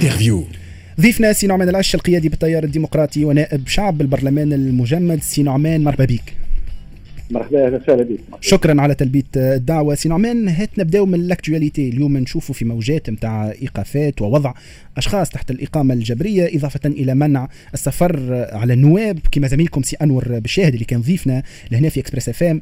interview 0.00 0.44
ضيفنا 1.00 1.32
سي 1.32 1.46
نعمان 1.46 1.68
العش 1.68 1.94
القيادي 1.94 2.28
بالتيار 2.28 2.64
الديمقراطي 2.64 3.24
ونائب 3.24 3.68
شعب 3.68 3.98
بالبرلمان 3.98 4.52
المجمد. 4.52 5.22
سي 5.22 5.42
نعمان 5.42 5.84
مرحبا 5.84 6.04
بك. 6.04 6.34
مرحبا 7.30 7.66
أهلا 7.66 7.76
وسهلا 7.76 8.02
بك. 8.02 8.18
شكرا 8.40 8.80
على 8.80 8.94
تلبيه 8.94 9.22
الدعوة. 9.36 9.94
سي 9.94 10.08
نعمان 10.08 10.48
هات 10.48 10.78
نبدأو 10.78 11.06
من 11.06 11.14
ال 11.14 11.21
actualité. 11.21 11.88
اليوم 11.88 12.16
نشوفوا 12.16 12.54
في 12.54 12.64
موجات 12.64 13.10
نتاع 13.10 13.52
إيقافات 13.62 14.22
ووضع 14.22 14.54
أشخاص 14.96 15.30
تحت 15.30 15.50
الإقامة 15.50 15.94
الجبرية 15.94 16.56
إضافة 16.56 16.80
إلى 16.86 17.14
منع 17.14 17.48
السفر 17.74 18.46
على 18.52 18.72
النواب 18.72 19.18
كما 19.32 19.48
زميلكم 19.48 19.82
سي 19.82 19.96
أنور 20.02 20.38
بشاهد 20.38 20.72
اللي 20.72 20.84
كان 20.84 21.00
ضيفنا 21.00 21.42
لهنا 21.70 21.88
في 21.88 22.00
إكسبريس 22.00 22.28
إف 22.28 22.42
إم. 22.42 22.60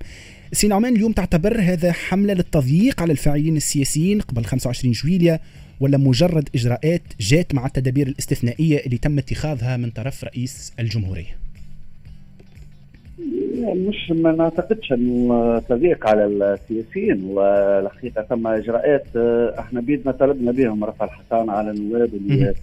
سي 0.52 0.68
نعمان 0.68 0.96
اليوم 0.96 1.12
تعتبر 1.12 1.60
هذا 1.60 1.92
حملة 1.92 2.34
للتضييق 2.34 3.02
على 3.02 3.12
الفاعلين 3.12 3.56
السياسيين 3.56 4.20
قبل 4.20 4.44
25 4.44 4.92
جويليا 4.92 5.40
ولا 5.80 5.98
مجرد 5.98 6.48
إجراءات 6.54 7.02
جات 7.20 7.54
مع 7.54 7.66
التدابير 7.66 8.06
الاستثنائية 8.06 8.78
اللي 8.86 8.98
تم 8.98 9.18
اتخاذها 9.18 9.76
من 9.76 9.90
طرف 9.90 10.24
رئيس 10.24 10.72
الجمهورية؟ 10.80 11.38
مش 13.66 14.10
ما 14.10 14.32
نعتقدش 14.32 14.92
انه 14.92 15.58
تضييق 15.58 16.06
على 16.06 16.26
السياسيين 16.26 17.24
والحقيقة 17.24 18.22
ثم 18.22 18.46
إجراءات 18.46 19.06
إحنا 19.58 19.80
بيدنا 19.80 20.12
طلبنا 20.12 20.52
بهم 20.52 20.84
رفع 20.84 21.04
الحصانه 21.04 21.52
على 21.52 21.70
النواب 21.70 22.14
اللي 22.14 22.54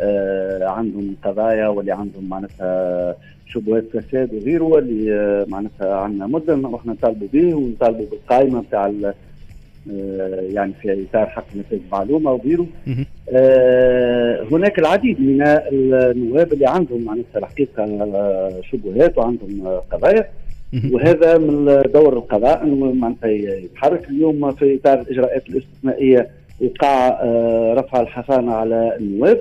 آه 0.00 0.68
عندهم 0.68 1.16
قضايا 1.24 1.68
واللي 1.68 1.92
عندهم 1.92 2.28
معناتها 2.28 3.16
شبهات 3.46 3.84
فساد 3.92 4.34
وغيره 4.34 4.64
واللي 4.64 5.46
معناتها 5.48 5.94
عندنا 5.94 6.26
مده 6.26 6.54
وإحنا 6.56 6.92
نطالبوا 6.92 7.28
به 7.32 7.54
ونطالبوا 7.54 8.06
بالقائمة 8.10 8.60
نتاع 8.60 8.86
آه، 8.86 9.14
يعني 10.54 10.72
في 10.82 11.06
إطار 11.10 11.26
حق 11.26 11.44
نتائج 11.56 11.82
معلومة 11.92 12.32
وغيره. 12.32 12.66
آه 13.32 14.42
هناك 14.52 14.78
العديد 14.78 15.20
من 15.20 15.42
النواب 15.72 16.52
اللي 16.52 16.66
عندهم 16.66 17.04
معناتها 17.04 17.38
الحقيقة 17.38 17.84
شبهات 18.70 19.18
وعندهم 19.18 19.80
قضايا. 19.90 20.28
وهذا 20.92 21.38
من 21.38 21.82
دور 21.94 22.12
القضاء 22.12 22.62
إنه 22.64 22.92
معناتها 22.92 23.28
يتحرك 23.30 24.08
اليوم 24.08 24.50
في 24.52 24.76
إطار 24.76 25.00
الإجراءات 25.00 25.48
الاستثنائية 25.48 26.28
وقع 26.60 27.08
آه 27.08 27.74
رفع 27.78 28.00
الحصانه 28.00 28.52
على 28.52 28.96
النواب. 29.00 29.40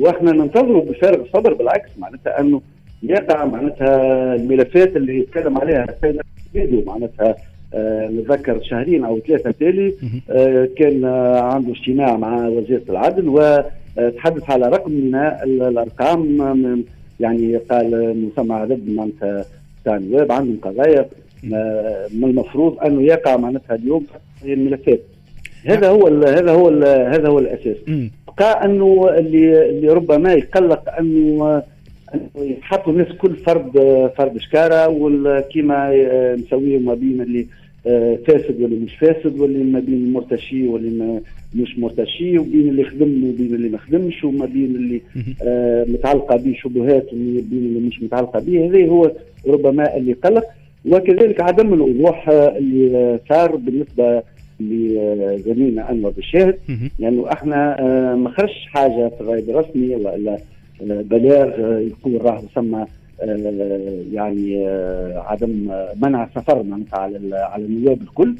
وإحنا 0.00 0.32
ننتظروا 0.32 0.84
بفارغ 0.84 1.22
الصبر 1.22 1.54
بالعكس 1.54 1.90
معناتها 1.98 2.40
إنه 2.40 2.60
يقع 3.02 3.44
معناتها 3.44 4.34
الملفات 4.34 4.96
اللي 4.96 5.18
يتكلم 5.18 5.58
عليها 5.58 5.86
السيد 6.54 6.86
معناتها 6.86 7.28
آه 7.28 7.36
نتذكر 8.10 8.62
شهرين 8.62 9.04
أو 9.04 9.20
ثلاثة 9.20 9.50
تالي 9.50 9.94
آه 10.30 10.68
كان 10.76 11.04
آه 11.04 11.40
عنده 11.40 11.72
اجتماع 11.72 12.16
مع 12.16 12.48
وزيرة 12.48 12.82
العدل 12.90 13.28
وتحدث 13.28 14.50
على 14.50 14.68
رقم 14.68 14.92
من 14.92 15.14
الأرقام 15.68 16.84
يعني 17.20 17.56
قال 17.56 18.16
مسمى 18.16 18.54
عدد 18.54 18.88
معناتها 18.90 19.44
تاع 19.84 19.96
النواب 19.96 20.32
عندهم 20.32 20.58
قضايا 20.62 21.08
آه، 21.54 22.06
من 22.14 22.24
المفروض 22.24 22.78
أنه 22.78 23.02
يقع 23.02 23.36
معناتها 23.36 23.74
اليوم 23.74 24.06
في 24.42 24.52
الملفات. 24.52 25.00
هذا 25.66 25.88
هو 25.88 26.08
ال 26.08 26.28
هذا 26.28 26.50
هو 26.52 26.68
ال 26.68 26.84
هذا 26.84 27.28
هو 27.28 27.38
الأساس. 27.38 27.76
بقى 28.38 28.64
أنه 28.64 29.08
اللي 29.18 29.68
اللي 29.70 29.88
ربما 29.88 30.32
يقلق 30.32 30.94
أنه 30.98 31.62
يحطوا 32.36 32.92
الناس 32.92 33.08
كل 33.18 33.36
فرد 33.36 33.72
فرد 34.18 34.38
شكارة 34.38 34.88
وكيما 34.88 35.90
نسويه 36.34 36.78
ما 36.78 36.94
بين 36.94 37.20
اللي 37.20 37.46
آه، 37.86 38.18
فاسد 38.26 38.60
واللي 38.62 38.76
مش 38.76 38.94
فاسد 38.96 39.38
واللي 39.40 39.64
ما 39.64 39.80
بين 39.80 39.94
المرتشي 39.94 40.68
واللي 40.68 41.20
مش 41.54 41.78
مرتشي 41.78 42.38
وبين 42.38 42.68
اللي 42.68 42.84
خدم 42.84 43.24
وبين 43.28 43.54
اللي 43.54 43.68
ما 43.68 43.78
خدمش 43.78 44.24
وما 44.24 44.46
بين 44.46 44.64
اللي 44.76 45.00
آه 45.42 45.84
متعلقة 45.88 46.36
به 46.36 46.52
شبهات 46.62 47.06
وبين 47.12 47.46
اللي 47.52 47.80
مش 47.88 48.02
متعلقة 48.02 48.40
به. 48.40 48.66
هذا 48.66 48.86
هو 48.86 49.12
ربما 49.46 49.96
اللي 49.96 50.12
قلق. 50.12 50.44
وكذلك 50.86 51.40
عدم 51.40 51.74
الوضوح 51.74 52.28
آه، 52.28 52.58
اللي 52.58 53.18
صار 53.28 53.56
بالنسبة 53.56 54.22
لزميلنا 54.60 55.90
أنور 55.90 56.10
بالشاهد 56.10 56.54
لأنه 56.68 57.22
يعني 57.22 57.32
إحنا 57.32 57.80
آه 57.80 58.14
ما 58.14 58.30
خرجش 58.30 58.66
حاجة 58.68 59.08
في 59.08 59.20
الغايب 59.20 59.50
الرسمي 59.50 59.94
ولا 59.96 60.38
بلاغ 60.80 61.80
يقول 61.80 62.24
راه 62.24 62.42
ثم 62.54 62.84
آه، 63.22 64.02
يعني 64.12 64.68
آه، 64.68 65.18
عدم 65.26 65.70
منع 66.02 66.24
السفر 66.24 66.62
معناتها 66.62 66.98
على 66.98 67.36
على 67.36 67.64
النواب 67.64 68.02
الكل 68.02 68.34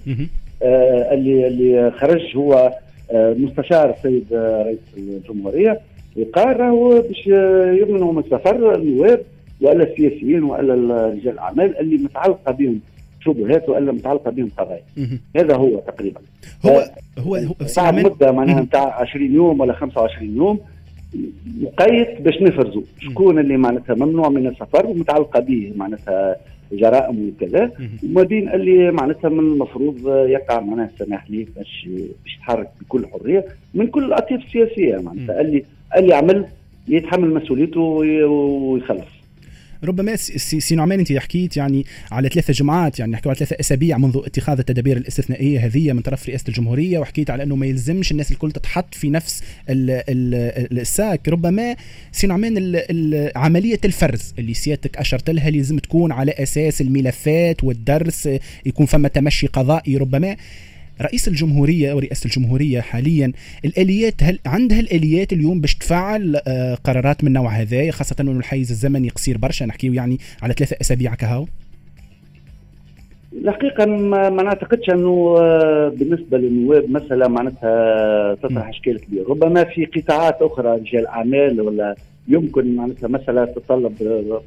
آه، 0.63 1.15
اللي 1.15 1.47
اللي 1.47 1.91
خرج 1.91 2.37
هو 2.37 2.73
مستشار 3.15 3.91
السيد 3.91 4.25
رئيس 4.33 4.79
الجمهورية. 4.97 5.81
وقال 6.17 6.61
راهو 6.61 7.03
باش 7.03 7.27
يمنعوا 7.81 8.13
من 8.13 8.19
السفر 8.19 8.75
النواب 8.75 9.23
وألا 9.61 9.85
السياسيين 9.85 10.43
وألا 10.43 11.07
رجال 11.07 11.33
الاعمال 11.33 11.79
اللي 11.79 11.97
متعلقة 11.97 12.53
بهم 12.53 12.81
شبهات 13.21 13.69
وألا 13.69 13.93
متعلقة 13.93 14.31
بهم 14.31 14.51
قضايا. 14.59 14.83
هذا 15.37 15.57
هو 15.57 15.79
تقريبا. 15.79 16.21
هو 16.67 16.85
هو, 17.19 17.37
هو 17.37 17.55
مدة 17.93 18.33
معناها 18.33 18.61
نتاع 18.61 19.01
20 19.01 19.35
يوم 19.35 19.61
ولا 19.61 19.73
25 19.73 20.37
يوم 20.37 20.61
مقيد 21.61 22.23
باش 22.23 22.43
نفرزوا 22.43 22.83
شكون 23.01 23.39
اللي 23.39 23.57
معناتها 23.57 23.95
ممنوع 23.95 24.29
من 24.29 24.47
السفر 24.47 24.87
ومتعلقة 24.87 25.41
به 25.41 25.73
معناتها 25.77 26.37
جرائم 26.73 27.29
وكذا 27.37 27.73
وما 28.05 28.23
بين 28.23 28.49
اللي 28.49 28.91
معناتها 28.91 29.29
من 29.29 29.39
المفروض 29.39 30.09
يقع 30.09 30.61
معناها 30.61 30.91
السماح 30.95 31.31
ليه 31.31 31.47
باش 31.57 31.89
باش 32.25 32.35
يتحرك 32.37 32.71
بكل 32.81 33.07
حرية 33.07 33.45
من 33.75 33.87
كل 33.87 34.05
الأطياف 34.05 34.41
السياسية 34.45 34.97
معناتها 34.97 35.41
اللي 35.41 35.65
اللي 35.97 36.15
عمل 36.15 36.47
يتحمل 36.89 37.35
مسؤوليته 37.35 37.81
ويخلص. 37.81 39.20
ربما 39.85 40.17
سي 40.17 40.75
نعمان 40.77 40.99
انت 40.99 41.13
حكيت 41.13 41.57
يعني 41.57 41.87
على 42.13 42.29
ثلاثة 42.29 42.53
جمعات 42.53 42.99
يعني 42.99 43.13
نحكي 43.13 43.29
على 43.29 43.39
ثلاثة 43.39 43.57
أسابيع 43.61 43.99
منذ 43.99 44.21
اتخاذ 44.25 44.59
التدابير 44.59 44.97
الاستثنائية 44.97 45.67
هذه 45.67 45.93
من 45.93 46.01
طرف 46.01 46.29
رئاسة 46.29 46.45
الجمهورية 46.49 46.99
وحكيت 46.99 47.31
على 47.31 47.43
أنه 47.43 47.57
ما 47.57 47.67
يلزمش 47.67 48.13
الناس 48.13 48.33
الكل 48.33 48.53
تتحط 48.53 48.95
في 48.95 49.11
نفس 49.11 49.43
ال 49.69 49.91
ال 49.91 50.79
الساك. 50.79 51.29
ربما 51.29 51.77
سي 52.13 52.27
نعمان 52.27 52.83
عملية 53.37 53.81
الفرز 53.85 54.35
اللي 54.39 54.55
سيادتك 54.55 54.97
أشرت 54.97 55.31
لها 55.31 55.51
لازم 55.51 55.79
تكون 55.79 56.13
على 56.13 56.33
أساس 56.33 56.81
الملفات 56.81 57.65
والدرس 57.65 58.29
يكون 58.67 58.87
فما 58.87 59.09
تمشي 59.09 59.47
قضائي 59.47 59.97
ربما 59.97 60.37
رئيس 61.03 61.29
الجمهورية 61.29 61.95
ورئاسه 61.95 62.25
الجمهورية 62.25 62.81
حاليا 62.81 63.33
الآليات 63.65 64.23
هل 64.23 64.39
عندها 64.47 64.81
الآليات 64.81 65.33
اليوم 65.33 65.61
باش 65.61 65.75
تفعل 65.75 66.41
آه، 66.47 66.75
قرارات 66.75 67.25
من 67.25 67.33
نوع 67.33 67.51
هذا 67.51 67.91
خاصة 67.91 68.17
أنه 68.21 68.31
الحيز 68.31 68.71
الزمني 68.71 69.09
قصير 69.09 69.39
برشا 69.39 69.65
نحكيو 69.65 69.93
يعني 69.93 70.19
على 70.43 70.55
ثلاثة 70.55 70.77
أسابيع 70.81 71.15
كهو؟ 71.15 71.47
الحقيقة 73.33 73.87
ما 73.87 74.43
نعتقدش 74.43 74.91
أنه 74.91 75.37
آه، 75.39 75.89
بالنسبة 75.89 76.39
للنواب 76.39 76.91
مسألة 76.91 77.29
معناتها 77.29 78.35
تطرح 78.35 78.69
إشكال 78.69 79.01
كبير 79.01 79.31
ربما 79.31 79.65
في 79.65 79.85
قطاعات 79.85 80.43
أخرى 80.43 80.69
رجال 80.69 81.07
أعمال 81.07 81.61
ولا 81.61 81.95
يمكن 82.29 82.77
معناتها 82.77 83.09
مساله 83.09 83.45
تتطلب 83.45 83.93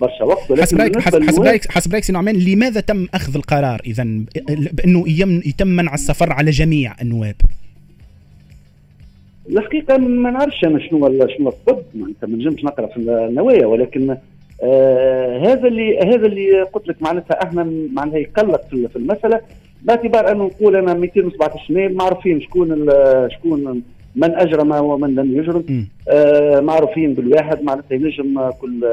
برشا 0.02 0.24
وقت 0.24 0.52
ولكن 0.52 0.62
حسب 0.62 0.78
رايك 0.80 1.00
حسب 1.00 1.42
رايك 1.42 1.72
حسب 1.72 1.94
رأيك 1.94 2.12
نعمان 2.12 2.36
لماذا 2.36 2.82
تم 2.82 3.08
أخذ 3.14 3.36
القرار 3.36 3.82
اذا 3.86 4.04
بأنه 4.74 5.04
يتم 5.46 5.68
منع 5.68 5.94
السفر 5.94 6.34
على 6.34 6.52
جميع 6.52 6.96
النواب؟ 7.02 7.36
الحقيقة 9.50 9.98
ما 9.98 10.32
نعرفش 10.32 10.64
أنا 10.64 10.80
شنو 10.80 11.28
شنو 11.38 11.50
الطب 11.50 11.84
معناتها 11.96 12.28
ما 12.28 12.38
نجمش 12.38 12.64
نقرأ 12.64 12.88
في 12.88 12.98
النوايا 12.98 13.66
ولكن 13.66 14.18
آه 14.64 15.38
هذا 15.40 15.68
اللي 15.68 16.00
هذا 16.00 16.26
اللي 16.26 16.62
قلت 16.62 16.88
لك 16.88 17.02
معناتها 17.02 17.44
إحنا 17.44 17.64
معناتها 17.94 18.18
يقلق 18.20 18.62
في 18.68 18.96
المسألة. 18.96 19.42
باعتبار 19.84 20.32
أنه 20.32 20.44
نقول 20.44 20.76
أنا 20.76 20.94
217 20.94 21.74
نائب 21.74 21.96
معروفين 21.96 22.42
شكون 22.42 22.90
شكون 23.30 23.82
من 24.16 24.32
أجرم 24.36 24.72
ومن 24.72 25.16
لم 25.16 25.38
يجرم. 25.38 25.88
آه 26.10 26.60
معروفين 26.60 27.14
بالواحد 27.14 27.64
معناتها 27.64 27.96
ينجم 27.96 28.50
كل 28.50 28.86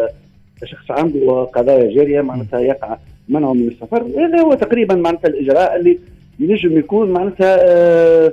شخص 0.65 0.91
عنده 0.91 1.43
قضايا 1.43 1.95
جارية 1.95 2.21
معناتها 2.21 2.61
يقع 2.61 2.97
منعه 3.29 3.53
من 3.53 3.69
السفر. 3.69 4.03
هذا 4.03 4.41
هو 4.41 4.55
تقريبا 4.55 4.95
معناتها 4.95 5.29
الإجراء 5.29 5.77
اللي 5.77 5.99
ينجم 6.41 6.79
يكون 6.79 7.11
معناتها 7.11 7.59
آه 7.69 8.33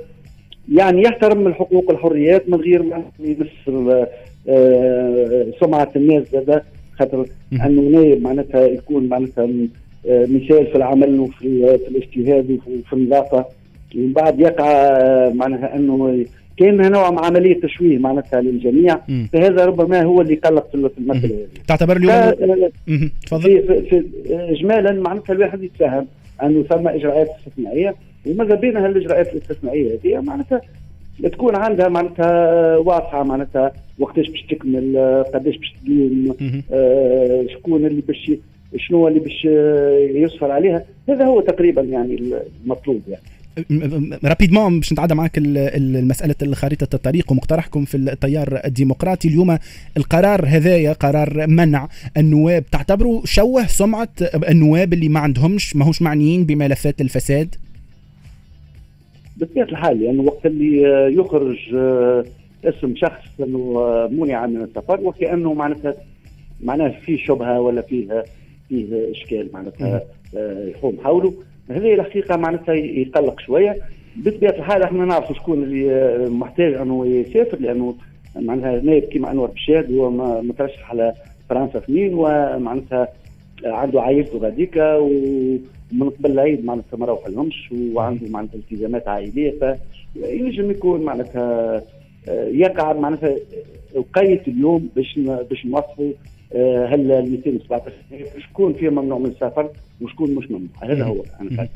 يعني 0.72 1.02
يحترم 1.02 1.46
الحقوق 1.46 1.88
والحريات 1.88 2.48
من 2.48 2.60
غير 2.60 2.82
ما 2.82 3.02
يمس 3.20 3.78
آه 4.48 5.46
سمعة 5.60 5.90
الناس 5.96 6.34
هذا. 6.34 6.62
خاطر 6.98 7.26
أنه 7.52 7.82
نايب 7.82 8.22
معناتها 8.22 8.66
يكون 8.66 9.08
معناتها 9.08 9.44
آه، 10.06 10.26
مثال 10.26 10.66
في 10.66 10.74
العمل 10.76 11.20
وفي 11.20 11.78
في 11.78 11.88
الاجتهاد 11.88 12.50
وفي 12.50 12.92
النظافة. 12.92 13.44
ومن 13.96 14.12
بعد 14.12 14.40
يقع 14.40 14.66
آه، 14.70 15.32
معناها 15.34 15.76
أنه 15.76 16.24
كان 16.56 16.92
نوع 16.92 17.10
من 17.10 17.18
عملية 17.18 17.60
تشويه 17.60 17.98
معناتها 17.98 18.40
للجميع. 18.40 19.00
فهذا 19.32 19.64
ربما 19.64 20.02
هو 20.02 20.20
اللي 20.20 20.34
قلق 20.34 20.68
في 20.68 20.74
المساله 20.74 21.14
هذه. 21.34 21.46
تعتبر 21.66 21.96
اليوم 21.96 22.70
تفضل. 23.26 23.62
اجمالا 24.30 24.92
معناتها 24.92 25.32
الواحد 25.32 25.62
يتفهم 25.62 26.06
أنه 26.42 26.62
ثم 26.62 26.88
إجراءات 26.88 27.28
استثنائية. 27.38 27.94
وماذا 28.26 28.54
بين 28.54 28.76
هالاجراءات 28.76 29.32
الاستثنائية 29.32 29.98
هذه؟ 30.04 30.20
معناتها 30.20 30.60
تكون 31.22 31.56
عندها 31.56 31.88
معناتها 31.88 32.76
واضحة 32.76 33.22
معناتها 33.22 33.72
وقتاش 33.98 34.28
باش 34.28 34.42
تكمل 34.42 34.98
قداش 35.34 35.56
باش 35.56 35.74
تدوم 35.84 36.36
آه 36.72 37.46
شكون 37.48 37.86
اللي 37.86 38.00
باش 38.00 38.32
شنو 38.76 39.08
اللي 39.08 39.20
باش 39.20 39.44
يصفر 40.14 40.50
عليها. 40.50 40.84
هذا 41.08 41.24
هو 41.24 41.40
تقريبا 41.40 41.82
يعني 41.82 42.40
المطلوب 42.64 43.00
يعني. 43.08 43.22
رابيدمون 44.24 44.80
باش 44.80 44.92
نتعدى 44.92 45.14
معك 45.14 45.38
مساله 45.78 46.54
خريطه 46.54 46.94
الطريق 46.94 47.32
ومقترحكم 47.32 47.84
في 47.84 47.96
التيار 47.96 48.60
الديمقراطي. 48.64 49.28
اليوم 49.28 49.58
القرار 49.96 50.46
هذايا 50.46 50.92
قرار 50.92 51.46
منع 51.46 51.88
النواب. 52.16 52.64
تعتبروا 52.72 53.20
شوه 53.24 53.66
سمعة 53.66 54.08
النواب 54.48 54.92
اللي 54.92 55.08
ما 55.08 55.20
عندهمش 55.20 55.76
ماهوش 55.76 56.02
معنيين 56.02 56.44
بملفات 56.44 57.00
الفساد؟ 57.00 57.54
بطبيعه 59.40 59.64
الحال 59.64 60.02
يعني 60.02 60.18
وقت 60.18 60.46
اللي 60.46 60.82
يخرج 61.14 61.74
اسم 62.64 62.96
شخص 62.96 63.40
إنه 63.40 63.80
منع 64.12 64.46
من 64.46 64.62
السفر 64.62 65.00
وكأنه 65.02 65.54
معناتها 65.54 65.94
معناه 66.60 66.88
فيه 66.88 67.16
شبهة 67.18 67.60
ولا 67.60 67.82
فيه 67.82 68.24
فيه 68.68 69.10
إشكال 69.10 69.48
معناتها 69.52 70.02
يقوم 70.66 70.96
حوله. 71.04 71.34
هذه 71.70 71.94
الحقيقة 71.94 72.36
معناتها 72.36 72.74
يقلق 72.74 73.40
شوية. 73.40 73.76
بطبيعه 74.16 74.50
الحال 74.50 74.82
إحنا 74.82 75.04
نعرفوا 75.04 75.34
شكون 75.34 75.62
اللي 75.62 76.30
محتاج 76.30 76.74
إنه 76.74 77.06
يسافر 77.06 77.58
لأنه 77.60 77.94
معناتها 78.36 78.80
نائب 78.80 79.04
كيما 79.04 79.30
أنور 79.30 79.50
بشاد 79.50 79.92
هو 79.92 80.10
مترشح 80.42 80.90
على 80.90 81.12
فرنسا 81.50 81.78
اثنين 81.78 82.14
ومعناتها 82.14 83.08
عنده 83.64 84.02
عائلته 84.02 84.38
غاديكا 84.38 84.96
ومن 85.92 86.10
قبل 86.10 86.30
العيد 86.30 86.64
معناتها 86.64 86.96
ما 86.96 87.06
روح 87.06 87.28
لهمش 87.28 87.72
وعنده 87.92 88.28
معناتها 88.28 88.56
التزامات 88.56 89.08
عائلية 89.08 89.78
فينجم 90.14 90.70
يكون 90.70 91.02
معناتها 91.02 91.82
يقع 92.50 92.92
معناتها 92.92 93.36
وقيت 93.94 94.48
اليوم 94.48 94.88
باش 94.96 95.18
باش 95.50 95.66
نوصفوا 95.66 96.12
آه، 96.52 96.86
هل 96.86 97.12
ال 97.12 97.30
217 97.30 97.92
شكون 98.38 98.72
فيه 98.72 98.88
ممنوع 98.88 99.18
من 99.18 99.26
السفر؟ 99.26 99.70
وشكون 100.00 100.34
مش 100.34 100.44
ممنوع. 100.50 100.68
هذا 100.82 101.04
هو. 101.04 101.24
أنا 101.40 101.68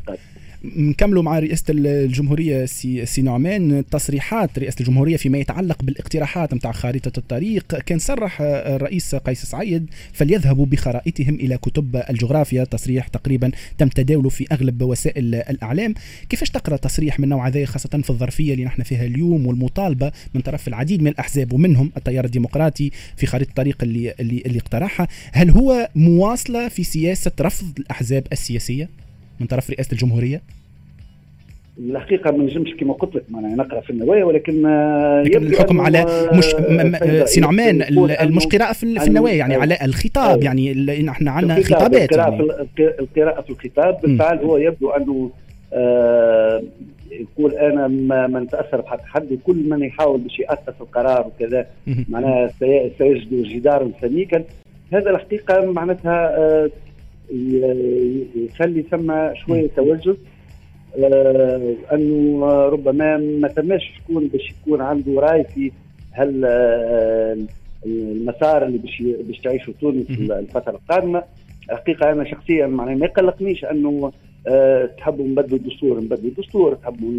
نكملوا 0.65 1.23
مع 1.23 1.39
رئاسة 1.39 1.65
الجمهورية 1.69 2.65
سي, 2.65 3.07
سي 3.07 3.23
نعمان. 3.23 3.85
تصريحات 3.91 4.59
رئاسة 4.59 4.77
الجمهورية 4.81 5.17
فيما 5.17 5.39
يتعلق 5.39 5.83
بالاقتراحات 5.83 6.55
نتاع 6.55 6.73
خارطة 6.73 7.19
الطريق. 7.19 7.79
كان 7.79 7.99
صرح 7.99 8.39
الرئيس 8.43 9.15
قيس 9.15 9.43
سعيد 9.43 9.91
فليذهبوا 10.13 10.67
بخرائطهم 10.67 11.35
إلى 11.35 11.57
كتب 11.57 12.03
الجغرافيا. 12.11 12.65
تصريح 12.65 13.09
تقريبا 13.09 13.51
تم 13.79 13.89
تداوله 13.89 14.29
في 14.29 14.47
أغلب 14.53 14.83
وسائل 14.83 15.35
الإعلام. 15.35 15.95
كيفاش 16.29 16.51
تقرأ 16.51 16.77
تصريح 16.77 17.21
من 17.21 17.29
نوع 17.29 17.49
هذا 17.49 17.65
خاصة 17.65 18.01
في 18.03 18.11
الظرفية 18.11 18.53
اللي 18.53 18.65
نحن 18.65 18.83
فيها 18.83 19.05
اليوم 19.05 19.47
والمطالبة 19.47 20.13
من 20.35 20.41
طرف 20.41 20.69
العديد 20.69 21.03
من 21.03 21.09
الأحزاب 21.09 21.53
ومنهم 21.53 21.93
التيار 21.97 22.25
الديمقراطي 22.25 22.91
في 23.17 23.27
خريطه 23.27 23.49
الطريق 23.49 23.83
اللي 23.83 24.15
اللي, 24.21 24.43
اللي 24.47 24.59
اقترحها؟ 24.59 25.09
هل 25.33 25.51
هو 25.51 25.89
مواصلة 25.95 26.69
في 26.69 26.85
سياسة 26.85 27.33
رفض 27.41 27.79
الأحزاب 28.13 28.33
السياسية 28.33 28.89
من 29.41 29.47
طرف 29.47 29.71
رئاسة 29.71 29.93
الجمهورية؟ 29.93 30.43
الحقيقة 31.79 32.31
ما 32.31 32.45
نجمش 32.45 32.75
كما 32.75 32.93
قلت 32.93 33.15
لك 33.15 33.25
معناها 33.29 33.57
نقرأ 33.57 33.81
في 33.81 33.91
النوايا 33.91 34.25
ولكن 34.25 34.63
لكن 35.25 35.47
الحكم 35.47 35.81
على 35.81 36.31
مش 36.33 36.45
سي 37.29 37.41
نعمان 37.41 37.83
المش 38.21 38.47
قراءه 38.47 38.73
في, 38.73 38.99
في 38.99 39.07
النوايا 39.07 39.35
يعني 39.35 39.55
على 39.55 39.79
الخطاب 39.85 40.31
أيوه. 40.31 40.45
يعني 40.45 41.11
إحنا 41.11 41.31
عندنا 41.31 41.63
خطابات 41.63 42.13
القراءة 42.13 42.67
يعني. 42.79 42.95
القراءة 43.01 43.41
في 43.41 43.51
الخطاب 43.51 44.01
بالفعل 44.03 44.39
هو 44.39 44.57
يبدو 44.57 44.91
أنه 44.91 45.31
آه 45.73 46.63
يقول 47.11 47.53
أنا 47.55 47.89
ما, 47.89 48.27
ما 48.27 48.41
نتأثر 48.41 48.81
بحق 48.81 49.05
حد 49.05 49.33
وكل 49.33 49.69
من 49.69 49.83
يحاول 49.83 50.21
باش 50.21 50.39
يأثر 50.39 50.73
في 50.73 50.81
القرار 50.81 51.27
وكذا 51.27 51.67
معناها 52.09 52.51
سيجد 52.99 53.43
جدارا 53.43 53.91
سميكا 54.01 54.45
هذا 54.93 55.11
الحقيقة 55.11 55.73
معناتها 55.73 56.37
آه 56.37 56.71
يخلي 58.37 58.83
ثم 58.83 59.35
شوية 59.35 59.69
توجه. 59.77 60.17
آه 60.99 61.75
أنه 61.93 62.47
ربما 62.47 63.17
ما 63.17 63.49
تماش 63.49 63.93
شكون 63.99 64.29
باش 64.29 64.51
يكون 64.51 64.81
عنده 64.81 65.21
راي 65.21 65.45
في 65.45 65.73
هل 66.13 66.45
آه 66.45 67.39
المسار 67.87 68.67
اللي 68.67 68.79
باش 68.79 69.03
باش 69.03 69.39
تعيشه 69.39 69.75
تونس 69.81 70.11
الفترة 70.11 70.71
القادمة. 70.71 71.23
الحقيقة 71.71 72.13
أنا 72.13 72.25
شخصيا 72.25 72.67
معناها 72.67 72.95
ما 72.95 73.07
يقلقنيش 73.07 73.65
أنه 73.65 74.13
أه 74.49 74.87
تحبوا 74.87 75.27
نبدلوا 75.27 75.59
الدستور 75.59 76.01
نبدلوا 76.01 76.31
الدستور. 76.31 76.75
تحبوا 76.75 77.11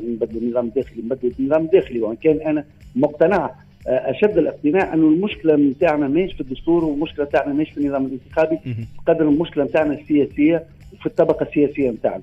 نبدلوا 0.00 0.42
النظام 0.42 0.66
الداخلي 0.66 1.02
نبدلوا 1.02 1.32
النظام 1.40 1.64
الداخلي. 1.64 2.00
وإن 2.00 2.16
كان 2.16 2.40
أنا 2.40 2.64
مقتنع 2.96 3.50
أشد 3.86 4.38
الاقتناع 4.38 4.94
أنه 4.94 5.06
المشكلة 5.08 5.56
نتاعنا 5.56 6.08
ماهيش 6.08 6.32
في 6.32 6.40
الدستور 6.40 6.84
والمشكلة 6.84 7.24
نتاعنا 7.24 7.52
ماهيش 7.52 7.70
في 7.70 7.78
النظام 7.78 8.06
الانتخابي. 8.06 8.58
قدر 9.06 9.28
المشكلة 9.28 9.64
نتاعنا 9.64 9.94
السياسية 9.94 10.64
وفي 10.94 11.06
الطبقة 11.06 11.46
السياسية 11.46 11.90
نتاعنا. 11.90 12.22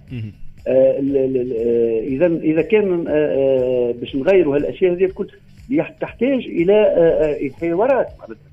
آه 0.68 1.00
اذا 2.04 2.26
إذا 2.28 2.62
كان 2.62 3.06
آه, 3.08 3.12
آه، 3.12 3.92
باش 4.00 4.16
نغيروا 4.16 4.56
هالأشياء 4.56 4.94
هذه 4.94 5.06
الكل 5.06 5.28
تحتاج 6.02 6.40
إلى 6.46 6.74
آه 6.74 7.50
حوارات 7.60 8.08
معناتها. 8.20 8.52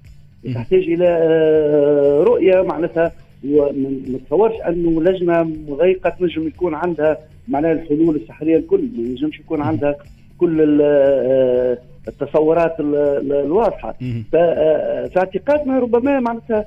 تحتاج 0.54 0.82
إلى 0.82 1.06
آه 1.08 2.22
رؤية 2.22 2.62
معناتها 2.62 3.12
وما 3.48 3.90
نتصورش 4.08 4.54
أنه 4.68 5.02
لجنة 5.02 5.42
مضيقة 5.42 6.10
تنجم 6.10 6.46
يكون 6.46 6.74
عندها 6.74 7.18
معناها 7.48 7.72
الحلول 7.72 8.16
السحرية 8.16 8.56
الكل. 8.56 8.88
ما 8.96 9.08
ينجمش 9.08 9.40
يكون 9.40 9.60
عندها 9.60 9.96
كل 10.38 10.78
آه، 10.82 11.78
التصورات 12.08 12.80
الواضحة. 12.80 13.92
ففي 14.32 15.12
اعتقادنا 15.16 15.78
ربما 15.78 16.20
معناتها 16.20 16.64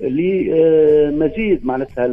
لمزيد 0.00 1.66
معناتها 1.66 2.06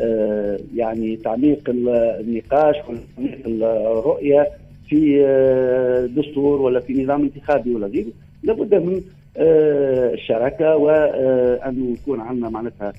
آه، 0.00 0.58
يعني 0.76 1.16
تعميق 1.16 1.70
النقاش 1.70 2.76
وتعميق 2.76 3.38
الرؤية 3.46 4.48
في 4.88 5.24
آه، 5.26 6.06
دستور 6.06 6.60
ولا 6.60 6.80
في 6.80 7.02
نظام 7.02 7.22
انتخابي 7.22 7.74
ولا 7.74 7.86
غيره. 7.86 8.12
لابد 8.42 8.74
من 8.74 9.02
الشراكة 9.36 10.76
وانه 10.76 11.92
يكون 12.02 12.20
عندنا 12.20 12.48
معناتها 12.48 12.92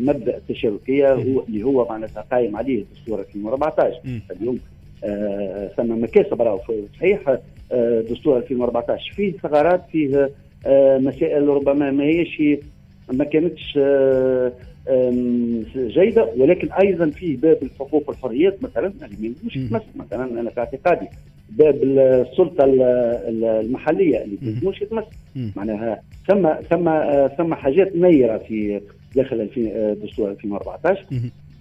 مبدأ 0.00 0.36
التشاركيه 0.36 1.12
هو 1.14 1.42
اللي 1.48 1.62
هو 1.62 1.86
معناتها 1.90 2.24
قائم 2.30 2.56
عليه 2.56 2.82
الدستور 2.82 3.20
2014 3.20 4.00
اليوم 4.40 4.58
ثم 5.76 6.02
مكاسب 6.02 6.42
راهو 6.42 6.60
صحيح 6.96 7.38
آه، 7.72 8.00
دستور 8.00 8.36
2014 8.36 9.12
فيه 9.16 9.32
ثغرات 9.32 9.82
فيه 9.92 10.30
آه، 10.66 10.98
مسائل 10.98 11.48
ربما 11.48 11.90
ما 11.90 12.04
هيش 12.04 12.42
ما 13.12 13.24
كانتش 13.24 13.78
آه، 13.78 14.52
جيدة. 15.76 16.28
ولكن 16.36 16.72
أيضا 16.72 17.10
فيه 17.10 17.36
باب 17.36 17.58
الحقوق 17.62 18.08
والحريات 18.08 18.62
مثلا 18.62 18.92
اللي 19.02 19.32
مش 19.44 19.56
يتمس 19.56 19.82
مثلا 19.96 20.40
أنا 20.40 20.50
في 20.50 20.60
اعتقادي 20.60 21.06
باب 21.50 21.82
السلطة 21.82 22.64
المحلية 23.60 24.24
اللي 24.24 24.38
مش 24.62 24.82
يتمس 24.82 25.04
معناها 25.56 26.02
ثم 26.28 26.48
ثم 26.70 26.90
ثم 27.38 27.54
حاجات 27.54 27.96
نيرة 27.96 28.38
في 28.38 28.80
داخل 29.16 29.48
دستور 30.02 30.30
2014 30.30 31.04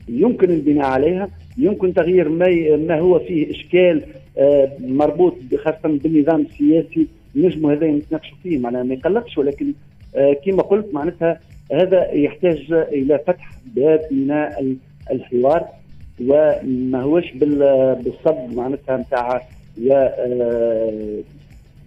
يمكن 0.10 0.50
البناء 0.50 0.86
عليها 0.86 1.30
يمكن 1.58 1.94
تغيير 1.94 2.30
ما 2.30 2.78
ما 2.78 3.00
هو 3.00 3.20
فيه 3.20 3.52
إشكال 3.52 4.04
آه، 4.38 4.72
مربوط 4.80 5.36
خاصة 5.56 5.80
بالنظام 5.84 6.42
السياسي 6.42 7.08
نجموا 7.36 7.74
هذا 7.74 7.88
نتناقشوا 7.88 8.38
فيه. 8.44 8.58
معناها 8.58 8.84
ما 8.84 8.94
يقلقش 8.94 9.38
ولكن 9.38 9.74
آه، 10.16 10.34
كما 10.46 10.62
قلت 10.62 10.94
معناتها 10.94 11.40
هذا 11.72 12.12
يحتاج 12.12 12.72
إلى 12.72 13.20
فتح 13.28 13.52
باب 13.76 14.02
من 14.12 14.32
الحوار 15.12 15.68
وما 16.22 17.02
هوش 17.02 17.32
بالصد 17.34 18.56
معناتها 18.56 18.98
نتاع 18.98 19.42
آه، 19.92 21.20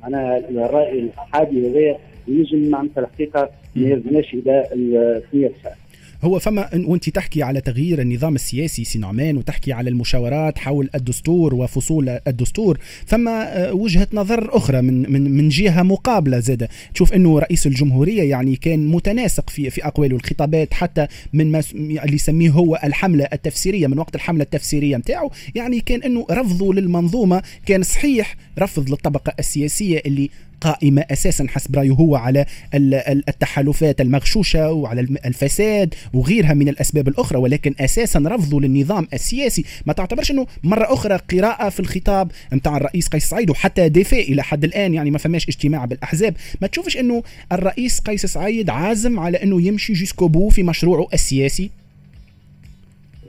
معناها 0.02 0.38
الرأي 0.38 0.98
الحادي 0.98 1.70
هذا 1.70 1.98
يجب 2.28 2.70
معناتها 2.70 3.00
الحقيقة 3.00 3.50
ما 3.76 3.88
يرجعناش 3.88 4.34
إلى 4.34 4.64
السياسة 4.72 5.81
هو 6.22 6.38
فما 6.38 6.70
وانت 6.74 7.08
تحكي 7.08 7.42
على 7.42 7.60
تغيير 7.60 8.00
النظام 8.00 8.34
السياسي 8.34 8.84
سي 8.84 8.98
نعمان 8.98 9.36
وتحكي 9.36 9.72
على 9.72 9.90
المشاورات 9.90 10.58
حول 10.58 10.90
الدستور 10.94 11.54
وفصول 11.54 12.08
الدستور 12.26 12.78
فما 13.06 13.68
آه، 13.68 13.72
وجهة 13.72 14.08
نظر 14.12 14.56
أخرى 14.56 14.82
من 14.82 15.12
من 15.12 15.30
من 15.36 15.48
جهة 15.48 15.82
مقابلة 15.82 16.38
زادة. 16.38 16.68
تشوف 16.94 17.12
إنه 17.12 17.38
رئيس 17.38 17.66
الجمهورية 17.66 18.22
يعني 18.22 18.56
كان 18.56 18.86
متناسق 18.86 19.50
في 19.50 19.70
في 19.70 19.86
أقواله 19.86 20.16
الخطابات 20.16 20.74
حتى 20.74 21.06
من 21.32 21.50
ما 21.50 21.62
اللي 21.74 22.14
يسميه 22.14 22.50
هو 22.50 22.80
الحملة 22.84 23.28
التفسيرية 23.32 23.86
من 23.86 23.98
وقت 23.98 24.14
الحملة 24.14 24.42
التفسيرية 24.42 24.96
نتاعو 24.96 25.30
يعني 25.54 25.80
كان 25.80 26.02
إنه 26.02 26.26
رفضه 26.30 26.74
للمنظومة 26.74 27.42
كان 27.66 27.82
صحيح 27.82 28.36
رفض 28.58 28.90
للطبقة 28.90 29.32
السياسية 29.38 30.02
اللي 30.06 30.30
قائمة 30.62 31.04
أساسا 31.10 31.46
حسب 31.48 31.76
رأيه 31.76 31.90
هو 31.90 32.16
على 32.16 32.46
التحالفات 32.74 34.00
المغشوشة 34.00 34.72
وعلى 34.72 35.00
الفساد 35.00 35.94
وغيرها 36.12 36.54
من 36.54 36.68
الأسباب 36.68 37.08
الأخرى 37.08 37.38
ولكن 37.38 37.74
أساسا 37.80 38.22
رفضه 38.26 38.60
للنظام 38.60 39.08
السياسي. 39.12 39.64
ما 39.86 39.92
تعتبرش 39.92 40.30
إنه 40.30 40.46
مرة 40.62 40.92
أخرى 40.94 41.16
قراءة 41.16 41.68
في 41.68 41.80
الخطاب 41.80 42.30
نتاع 42.52 42.76
الرئيس 42.76 43.08
قيس 43.08 43.24
سعيد 43.24 43.50
وحتى 43.50 43.88
دفاع 43.88 44.20
إلى 44.20 44.42
حد 44.42 44.64
الآن 44.64 44.94
يعني 44.94 45.10
ما 45.10 45.18
فماش 45.18 45.48
اجتماع 45.48 45.84
بالأحزاب. 45.84 46.34
ما 46.60 46.66
تشوفش 46.66 46.96
إنه 46.96 47.22
الرئيس 47.52 48.00
قيس 48.00 48.26
سعيد 48.26 48.70
عازم 48.70 49.18
على 49.20 49.42
إنه 49.42 49.62
يمشي 49.62 49.92
jusqu'au 49.92 50.28
bout 50.28 50.48
في 50.48 50.62
مشروعه 50.62 51.06
السياسي؟ 51.14 51.81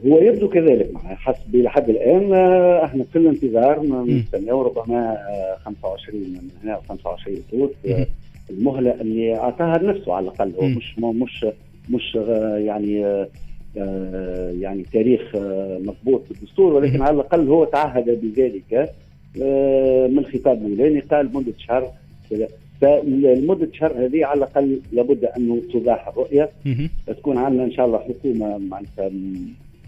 هو 0.06 0.18
يبدو 0.22 0.48
كذلك 0.50 0.92
حسب 1.04 1.56
لحد 1.56 1.90
الآن 1.90 2.34
آه، 2.34 2.86
إحنا 2.86 3.04
في 3.04 3.18
الانتظار 3.18 3.84
نستناو 4.06 4.62
ربما 4.62 5.18
25 5.66 6.20
من 6.22 6.50
هنا 6.64 6.80
25 6.90 7.38
توت 7.52 7.74
المهلة 8.50 9.02
اللي 9.02 9.36
أعطاها 9.36 9.78
لنفسه 9.78 10.14
على 10.14 10.24
الأقل. 10.26 10.54
هو 10.60 10.66
مش 10.68 11.00
مش 11.00 11.46
مش 11.90 12.18
آه، 12.18 12.58
يعني 12.58 13.06
آه، 13.78 14.52
يعني 14.60 14.84
تاريخ 14.94 15.22
مضبوط 15.80 16.22
بالدستور 16.30 16.74
ولكن 16.74 17.02
على 17.02 17.16
الأقل 17.16 17.48
هو 17.48 17.66
تعهد 17.66 18.20
بذلك 18.22 18.90
من 20.12 20.20
الخطاب 20.20 20.66
الاولاني 20.66 21.00
قال 21.00 21.30
مده 21.34 21.54
شهر 21.58 21.92
فالمدة 22.82 23.68
شهر 23.74 24.06
هذه 24.06 24.26
على 24.26 24.38
الأقل 24.38 24.80
لابد 24.92 25.26
انه 25.26 25.62
توضح 25.72 26.08
الرؤية. 26.08 26.50
تكون 27.08 27.38
عندنا 27.38 27.64
إن 27.64 27.72
شاء 27.72 27.86
الله 27.86 27.98
حكومة 28.00 28.58
معناتها 28.58 29.10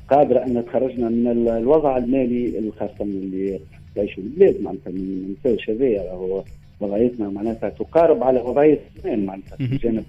قادرة 0.09 0.39
أن 0.39 0.65
تخرجنا 0.65 1.09
من 1.09 1.47
الوضع 1.47 1.97
المالي 1.97 2.71
خاصه 2.79 3.01
اللي 3.01 3.59
تعيشه 3.95 4.19
البلاد 4.19 4.62
معناتها 4.62 4.91
من 4.91 5.35
الفوش 5.45 5.69
هذايا 5.69 6.12
هو 6.12 6.43
وضعيتنا 6.79 7.29
معناتها 7.29 7.69
تقارب 7.69 8.24
على 8.24 8.41
وضعية 8.41 8.79
زمان 9.03 9.25
معناتها 9.25 9.55
في 9.55 9.63
الجانب 9.63 10.03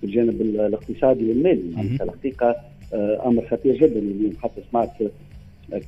في 0.00 0.06
الجانب 0.06 0.40
الاقتصادي 0.40 1.28
والمالي. 1.28 1.62
معناتها 1.76 2.04
الحقيقة 2.04 2.56
آه، 2.94 3.22
أمر 3.26 3.46
خطير 3.46 3.76
جدا. 3.76 3.98
اللي 3.98 4.32
حتى 4.42 4.60
سمعت 4.70 4.90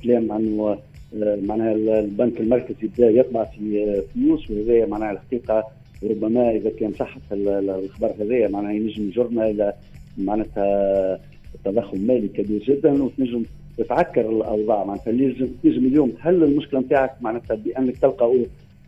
كلام 0.03 0.31
عنه 0.31 0.77
آه، 1.23 1.35
معناها 1.45 1.73
البنك 1.73 2.39
المركزي 2.39 2.87
بدأ 2.97 3.09
يطبع 3.09 3.43
في 3.43 4.01
فلوس 4.15 4.51
وهذا 4.51 4.85
معناها 4.85 5.11
الحقيقة 5.11 5.63
ربما 6.03 6.51
إذا 6.51 6.69
كان 6.79 6.91
صحة 6.99 7.21
الخبر 7.31 8.11
هذايا 8.19 8.47
معناها 8.47 8.71
ينجم 8.71 9.07
يجرنا 9.07 9.49
إلى 9.49 9.73
معناتها 10.17 11.19
تضخم 11.65 11.99
مالي 11.99 12.27
كبير 12.27 12.63
جدا 12.63 13.03
وتنجم 13.03 13.43
تتعكر 13.77 14.29
الأوضاع. 14.29 14.83
معناتها 14.83 15.11
تنجم 15.63 15.85
اليوم 15.85 16.09
تحل 16.09 16.43
المشكلة 16.43 16.79
نتاعك 16.79 17.11
معناتها 17.21 17.55
بأنك 17.55 17.97
تلقى 17.97 18.35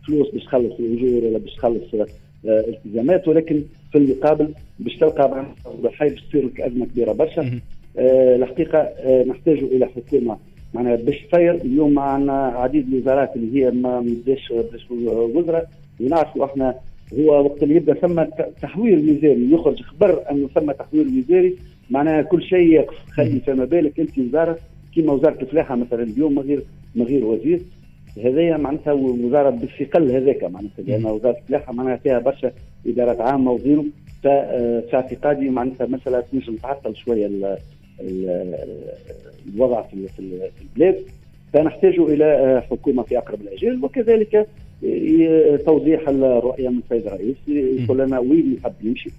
فلوس 0.06 0.30
باش 0.30 0.44
تخلص 0.44 0.72
الأجور 0.78 1.24
ولا 1.24 1.38
باش 1.38 1.54
تخلص 1.54 1.94
آه، 1.94 2.06
التزامات. 2.46 3.28
ولكن 3.28 3.62
في 3.92 3.98
المقابل 3.98 4.48
باش 4.78 4.96
تلقى 4.96 5.46
حي 5.92 6.08
باش 6.08 6.22
تصير 6.28 6.44
لك 6.46 6.60
أزمة 6.60 6.86
كبيرة 6.86 7.12
برشا. 7.12 7.60
آه 7.98 8.36
الحقيقة 8.36 8.78
آه 8.78 9.24
نحتاج 9.24 9.58
إلى 9.58 9.86
حكومة. 9.86 10.36
معناها 10.74 10.96
باش 10.96 11.22
تصير 11.32 11.54
اليوم 11.54 11.92
معنا 11.92 12.32
عديد 12.42 12.88
الوزارات 12.92 13.36
اللي 13.36 13.64
هي 13.64 13.70
ما 13.70 14.00
بداش 14.00 14.52
وزراء. 14.90 15.70
ونعرفوا 16.00 16.44
إحنا 16.44 16.74
هو 17.18 17.44
وقت 17.44 17.62
اللي 17.62 17.76
يبدأ 17.76 17.94
ثم 17.94 18.22
تحويل 18.62 19.10
وزاري 19.10 19.52
يخرج 19.52 19.82
خبر 19.82 20.30
أنه 20.30 20.48
ثم 20.54 20.72
تحويل 20.72 21.18
وزاري 21.18 21.54
معناها 21.90 22.22
كل 22.22 22.42
شيء 22.42 22.72
يقف 22.72 22.94
خلي 23.10 23.40
فما 23.40 23.64
بالك 23.64 24.00
انت 24.00 24.18
وزاره 24.18 24.58
كيما 24.94 25.12
وزارة 25.12 25.42
الفلاحة 25.42 25.76
مثلا 25.76 26.02
اليوم 26.02 26.34
من 26.34 26.38
غير 26.38 26.62
من 26.94 27.02
غير 27.02 27.24
وزير 27.24 27.60
هذايا 28.24 28.56
معناتها 28.56 28.92
وزارة 28.92 29.50
بالثقل 29.50 30.10
هذاك 30.10 30.44
معناتها 30.44 30.82
لأن 30.82 31.06
وزارة 31.06 31.36
الفلاحة 31.38 31.72
معناها 31.72 31.96
فيها 31.96 32.18
برشا 32.18 32.52
إدارات 32.86 33.20
عامة 33.20 33.50
وغيره 33.50 33.84
ففي 34.22 34.90
اعتقادي 34.94 35.50
معناتها 35.50 35.86
مسألة 35.86 36.22
تنجم 36.32 36.56
تعطل 36.56 36.96
شوية 36.96 37.30
الوضع 39.54 39.82
في 39.82 40.08
البلاد. 40.62 40.96
فنحتاج 41.52 41.98
إلى 41.98 42.62
حكومة 42.70 43.02
في 43.02 43.18
أقرب 43.18 43.40
الاجال 43.40 43.84
وكذلك 43.84 44.46
توضيح 45.66 46.08
الرؤية 46.08 46.68
من 46.68 46.78
السيد 46.78 47.06
الرئيس 47.06 47.36
يقول 47.48 47.98
لنا 47.98 48.18
وين 48.18 48.56
يحب 48.58 48.72
يمشي. 48.82 49.10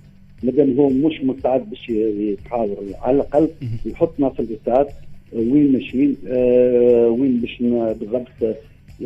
مادام 0.44 0.80
هو 0.80 0.90
مش 0.90 1.22
مستعد 1.24 1.70
باش 1.70 1.90
يتحاور. 1.90 2.78
على 3.02 3.16
الأقل 3.16 3.50
يحطنا 3.86 4.30
في 4.30 4.40
الاطار 4.40 4.88
وين 5.34 5.72
ماشيين 5.72 6.18
آه 6.28 7.08
وين 7.08 7.38
باش 7.38 7.58
بالضبط 8.00 8.28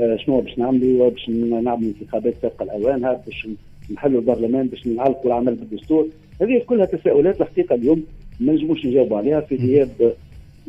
آه 0.01 0.15
شنو 0.17 0.41
باش 0.41 0.57
نعملوا 0.59 1.09
باش 1.09 1.29
نعملوا 1.29 1.91
انتخابات 2.01 2.33
سابقة 2.41 2.63
الأوان 2.63 3.01
باش 3.25 3.47
نحلوا 3.93 4.19
البرلمان 4.21 4.67
باش 4.67 4.87
نعلقوا 4.87 5.25
العمل 5.25 5.55
بالدستور. 5.55 6.07
هذه 6.41 6.61
كلها 6.67 6.85
تساؤلات 6.85 7.41
الحقيقة 7.41 7.75
اليوم 7.75 8.03
ما 8.39 8.53
نجموش 8.53 8.85
نجاوبوا 8.85 9.17
عليها 9.17 9.39
في 9.41 9.55
غياب 9.55 10.13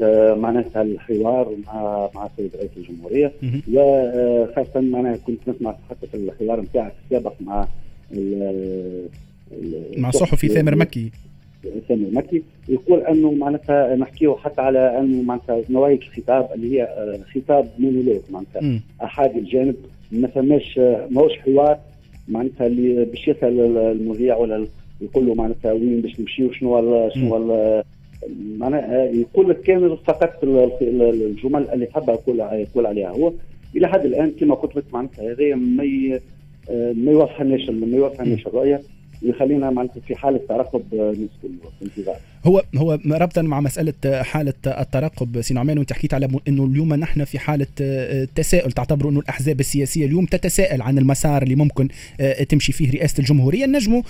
آه 0.02 0.34
معناتها 0.34 0.82
الحوار 0.82 1.56
مع 1.66 2.08
مع 2.14 2.26
السيد 2.26 2.50
رئيس 2.56 2.70
الجمهورية. 2.76 3.32
وخاصه 3.72 4.80
معناها 4.80 5.16
كنت 5.16 5.48
نسمع 5.48 5.76
حتى 5.90 6.06
في 6.06 6.14
الحوار 6.16 6.60
نتاعك 6.60 6.92
السابق 7.04 7.32
مع 7.40 7.68
مع 9.96 10.10
صحفي 10.10 10.48
ثامر 10.48 10.76
مكي. 10.76 11.10
ثامر 11.88 12.06
مكي. 12.12 12.42
يقول 12.68 13.00
أنه 13.00 13.32
معناتها 13.32 13.96
نحكيه 13.96 14.36
حتى 14.44 14.60
على 14.60 14.98
أنه 14.98 15.22
معناتها 15.22 15.62
نوعية 15.70 15.98
الخطاب 15.98 16.48
اللي 16.54 16.76
هي 16.76 16.82
آه، 16.82 17.20
خطاب 17.34 17.68
مونولوج 17.78 18.20
معناتها. 18.30 18.80
احادي 19.02 19.38
الجانب 19.38 19.76
ما 20.12 20.28
فماش 20.28 20.78
ماهوش 21.10 21.32
حوار 21.32 21.78
معناتها 22.28 22.66
اللي 22.66 23.04
باش 23.04 23.28
يسأل 23.28 23.76
المذيع 23.76 24.36
ولا 24.36 24.66
يقول 25.00 25.26
له 25.26 25.34
معناتها 25.34 25.72
وين 25.72 26.00
باش 26.00 26.20
نمشي 26.20 26.44
وشنو 26.44 27.10
شنو 27.14 27.82
معناها 28.58 29.04
يقول 29.04 29.50
لك 29.50 29.60
كامل 29.60 29.96
فقط 30.06 30.44
الجمل 30.44 31.70
اللي 31.72 31.86
حاب 31.94 32.08
يقول 32.08 32.40
يقول 32.40 32.86
عليها. 32.86 33.10
هو 33.10 33.32
إلى 33.76 33.88
حد 33.88 34.04
الآن 34.04 34.30
كما 34.40 34.54
قلت 34.54 34.76
لك 34.76 34.84
معناتها 34.92 35.32
هذا 35.32 35.54
ما 35.54 35.84
آه، 36.70 36.92
ما 36.92 37.12
يوفرناش 37.12 37.70
ما 37.70 37.96
يوفرناش 37.96 38.46
الرؤيه 38.46 38.80
يخلينا 39.22 39.70
معناتها 39.70 40.00
في 40.00 40.16
حالة 40.16 40.40
ترقب 40.48 40.94
نسبة 40.94 41.50
الانتظار. 41.82 42.16
هو 42.44 42.64
هو 42.76 42.98
ربطا 43.06 43.42
مع 43.42 43.60
مسألة 43.60 44.22
حالة 44.22 44.54
الترقب 44.66 45.40
سي 45.40 45.54
نعمان 45.54 45.78
وأنت 45.78 45.92
حكيت 45.92 46.14
على 46.14 46.28
إنه 46.48 46.64
اليوم 46.64 46.94
نحن 46.94 47.24
في 47.24 47.38
حالة 47.38 47.66
آه، 47.80 48.28
تساؤل. 48.34 48.72
تعتبروا 48.72 49.10
إنه 49.10 49.20
الأحزاب 49.20 49.60
السياسية 49.60 50.06
اليوم 50.06 50.26
تتساءل 50.26 50.82
عن 50.82 50.98
المسار 50.98 51.42
اللي 51.42 51.54
ممكن 51.54 51.88
آه، 52.20 52.42
تمشي 52.42 52.72
فيه 52.72 52.90
رئاسة 52.90 53.14
الجمهورية. 53.18 53.66
نجموا 53.66 54.02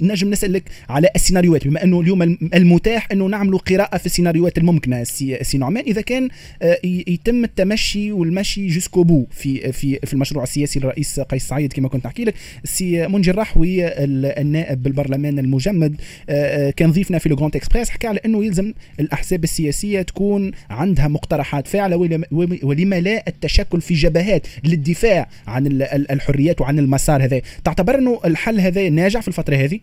نجم 0.00 0.30
نسألك 0.30 0.62
على 0.88 1.08
السيناريوهات. 1.16 1.68
بما 1.68 1.84
إنه 1.84 2.00
اليوم 2.00 2.22
المتاح 2.54 3.08
إنه 3.12 3.26
نعملوا 3.26 3.58
قراءة 3.58 3.96
في 3.96 4.06
السيناريوهات 4.06 4.58
الممكنة 4.58 5.04
سي 5.04 5.58
نعمان 5.58 5.84
إذا 5.84 6.00
كان 6.00 6.28
آه، 6.62 6.78
يتم 6.84 7.44
التمشي 7.44 8.12
والمشي 8.12 8.66
jusqu'au 8.66 9.02
bout 9.02 9.26
في 9.30 9.72
في 9.72 9.98
في 10.04 10.14
المشروع 10.14 10.42
السياسي 10.42 10.80
للرئيس 10.80 11.20
قيس 11.20 11.48
سعيد 11.48 11.72
كما 11.72 11.88
كنت 11.88 12.06
أحكي 12.06 12.24
لك. 12.24 12.34
سي 12.64 13.08
منجي 13.08 13.30
الرحوي 13.30 13.88
النائب 13.88 14.82
بالبرلمان 14.82 15.38
المجمد 15.38 16.00
كان 16.76 16.90
ضيف 16.90 17.11
شفنا 17.12 17.18
في 17.18 17.28
Le 17.28 17.36
Grand 17.36 17.56
Express 17.56 17.90
حكى 17.90 18.06
على 18.06 18.20
إنه 18.24 18.44
يلزم 18.44 18.72
الأحزاب 19.00 19.44
السياسية 19.44 20.02
تكون 20.02 20.52
عندها 20.70 21.08
مقترحات 21.08 21.66
فاعله 21.66 21.96
ولما 22.62 23.00
لا 23.00 23.22
التشكل 23.28 23.80
في 23.80 23.94
جبهات 23.94 24.46
للدفاع 24.64 25.28
عن 25.46 25.66
الحريات 26.10 26.60
وعن 26.60 26.78
المسار 26.78 27.24
هذا. 27.24 27.40
تعتبر 27.64 27.98
إنه 27.98 28.20
الحل 28.24 28.60
هذا 28.60 28.88
ناجح 28.88 29.20
في 29.20 29.28
الفترة 29.28 29.56
هذه؟ 29.56 29.80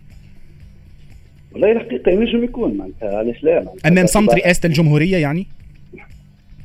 والله 1.54 1.72
الحقيقة 1.72 2.12
ينجم 2.12 2.44
يكون 2.44 2.78
معناتها 2.78 3.18
علاش 3.18 3.44
لا؟ 3.44 3.66
أمام 3.86 4.06
صمت 4.06 4.34
رئاسة 4.34 4.68
الجمهورية 4.68 5.18
يعني؟ 5.18 5.48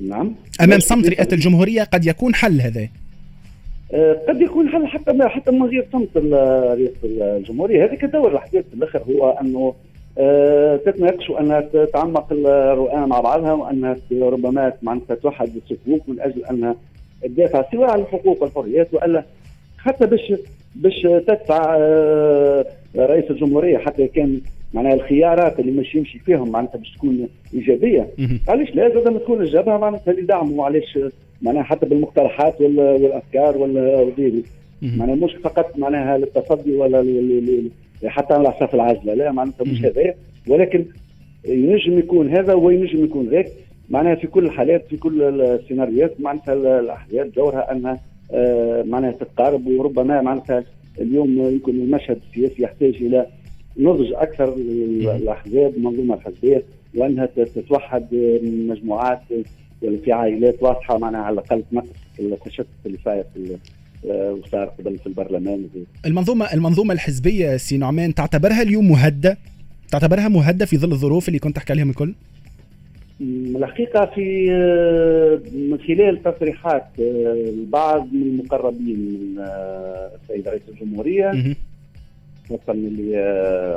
نعم. 0.01 0.35
أمام 0.61 0.81
صمت 0.81 1.09
رئاسة 1.09 1.35
الجمهورية 1.35 1.83
قد 1.83 2.07
يكون 2.07 2.35
حل 2.35 2.61
هذا. 2.61 2.89
آه، 3.95 4.21
قد 4.29 4.41
يكون 4.41 4.69
حل 4.69 4.87
حتى 4.87 5.29
حتى 5.29 5.51
من 5.51 5.63
غير 5.63 5.87
صمت 5.93 6.17
رئاسة 6.17 7.37
الجمهورية. 7.37 7.85
هذيك 7.85 8.05
دور 8.05 8.33
الحديث 8.33 8.65
في 8.71 8.75
الآخر 8.75 9.03
هو 9.03 9.31
أنه 9.31 9.75
تتناقش 10.87 11.31
وانها 11.31 11.61
تعمق 11.93 12.33
الرؤى 12.33 13.07
مع 13.07 13.21
بعضها 13.21 13.53
وانها 13.53 13.97
ربما 14.13 14.73
معناتها 14.83 15.15
توحد 15.15 15.51
الصفوف 15.57 16.01
من 16.09 16.21
أجل 16.21 16.45
انها 16.45 16.77
تدافع 17.23 17.65
سواء 17.73 17.91
على 17.91 18.03
الحقوق 18.03 18.43
والحريات 18.43 18.95
والا 18.95 19.25
حتى 19.79 20.07
باش 20.07 20.33
باش 20.75 21.03
تدفع 21.27 21.77
أه 21.79 22.67
رئيس 22.97 23.31
الجمهورية 23.31 23.79
حتى 23.79 24.09
كان 24.09 24.41
معناها 24.75 24.95
الخيارات 24.95 25.61
اللي 25.61 25.73
مش 25.73 25.95
يمشي 25.95 26.19
فيهم 26.19 26.51
معناتها 26.51 26.79
باش 26.79 26.93
تكون 26.97 27.29
إيجابية. 27.55 28.09
علاش 28.49 28.75
لا؟ 28.75 29.11
ما 29.11 29.19
تكون 29.19 29.41
الجبهه 29.43 29.79
معناتها 29.79 30.11
اللي 30.11 30.23
دعموا 30.23 30.65
علاش 30.65 30.99
معناها 31.43 31.63
حتى 31.63 31.87
بالمقترحات 31.87 32.61
والأفكار 32.61 33.59
والغيره 33.59 34.43
معناها 34.83 35.15
مش 35.17 35.35
فقط 35.45 35.79
معناها 35.79 36.19
للتصدي 36.19 36.75
ولا 36.77 37.01
حتى 38.11 38.35
على 38.35 38.49
أساس 38.49 38.75
العزلة. 38.75 39.15
لا 39.15 39.33
معناتها 39.33 39.65
مش 39.65 39.85
هذا 39.85 40.15
ولكن 40.49 40.85
ينجم 41.49 41.99
يكون 41.99 42.29
هذا 42.29 42.55
وينجم 42.55 43.05
يكون 43.05 43.29
ذاك 43.29 43.47
معناها 43.91 44.15
في 44.15 44.27
كل 44.27 44.45
الحالات 44.45 44.87
في 44.87 44.97
كل 44.97 45.23
السيناريوهات 45.23 46.21
معناتها 46.21 46.81
الاحزاب 46.81 47.33
دورها 47.33 47.73
أنها 47.73 48.01
آه، 48.33 48.83
معناها 48.83 49.13
تتقارب. 49.13 49.67
وربما 49.67 50.23
معناتها 50.23 50.65
اليوم 51.01 51.39
يمكن 51.39 51.73
المشهد 51.73 52.19
السياسي 52.29 52.63
يحتاج 52.63 52.95
إلى 52.95 53.27
نضج 53.79 54.13
أكثر 54.13 54.55
للأحزاب 54.57 55.75
المنظومه 55.77 56.15
الحزبية 56.15 56.63
وأنها 56.95 57.27
تتوحد 57.27 58.07
مجموعات 58.69 59.21
في 59.81 60.13
عائلات 60.13 60.63
واضحة 60.63 60.99
معناها 60.99 61.21
على 61.21 61.35
الأقل 61.35 61.63
تنقص 61.71 61.87
التشتت 62.21 62.67
اللي 62.87 62.99
صاير 63.05 63.25
في 63.35 63.57
وصار 64.05 64.67
قبل 64.79 64.99
في 64.99 65.07
البرلمان 65.07 65.69
المنظومه 66.07 66.53
المنظومة 66.55 66.95
الحزبية 66.95 67.57
سي 67.57 67.77
نعمان 67.79 68.15
تعتبرها 68.15 68.63
اليوم 68.63 68.89
مهده 68.91 69.39
تعتبرها 69.91 70.29
مهده 70.29 70.67
في 70.67 70.77
ظل 70.79 70.93
الظروف 70.93 71.29
اللي 71.29 71.39
كنت 71.39 71.57
تحكي 71.57 71.73
عليهم 71.73 71.91
الكل؟ 71.91 72.15
الحقيقة 73.57 74.07
في 74.15 74.51
من 75.55 75.79
خلال 75.79 76.23
تصريحات 76.23 76.87
البعض 76.99 78.07
من 78.13 78.23
المقربين 78.23 78.99
من 78.99 79.39
السيد 80.23 80.49
رئيس 80.49 80.63
الجمهورية 80.69 81.55
خاصة 82.51 82.73
اللي 82.73 83.17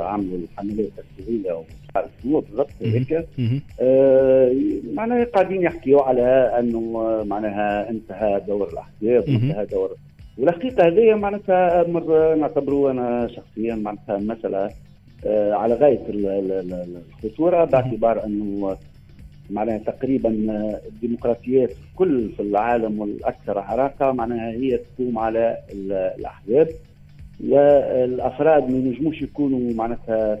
عملوا 0.04 0.38
الحملات 0.38 0.88
التسجيليه 0.98 1.52
ومش 1.52 1.66
عارف 1.96 2.08
شنو 2.22 2.40
بالضبط 2.40 2.70
هيك. 2.82 3.26
آه 3.80 4.52
معناها 4.94 5.24
قاعدين 5.24 5.62
يحكيوا 5.62 6.02
على 6.02 6.52
أنه 6.58 6.80
معناها 7.26 7.90
انتهى 7.90 8.42
دور 8.46 8.68
الاحزاب 8.72 9.28
وانتهى 9.28 9.66
دور 9.66 9.96
والحقيقة 10.38 10.86
هذه 10.86 11.14
معناتها 11.14 11.86
أمر 11.86 12.34
نعتبره 12.34 12.90
أنا 12.90 13.28
شخصيا 13.28 13.74
معناتها 13.74 14.18
مسألة 14.18 14.70
آه 15.26 15.52
على 15.52 15.74
غاية 15.74 16.00
الخطوره 16.08 17.64
باعتبار 17.64 18.24
أنه 18.24 18.76
معناها 19.50 19.78
تقريبا 19.78 20.30
الديمقراطيات 20.86 21.70
كل 21.96 22.28
في 22.36 22.42
العالم 22.42 23.00
والأكثر 23.00 23.58
عراقه 23.58 24.12
معناها 24.12 24.50
هي 24.50 24.78
تقوم 24.78 25.18
على 25.18 25.56
الأحزاب. 25.72 26.68
والأفراد 27.48 28.70
ما 28.70 28.76
ينجموش 28.76 29.22
يكونوا 29.22 29.72
معناتها 29.74 30.38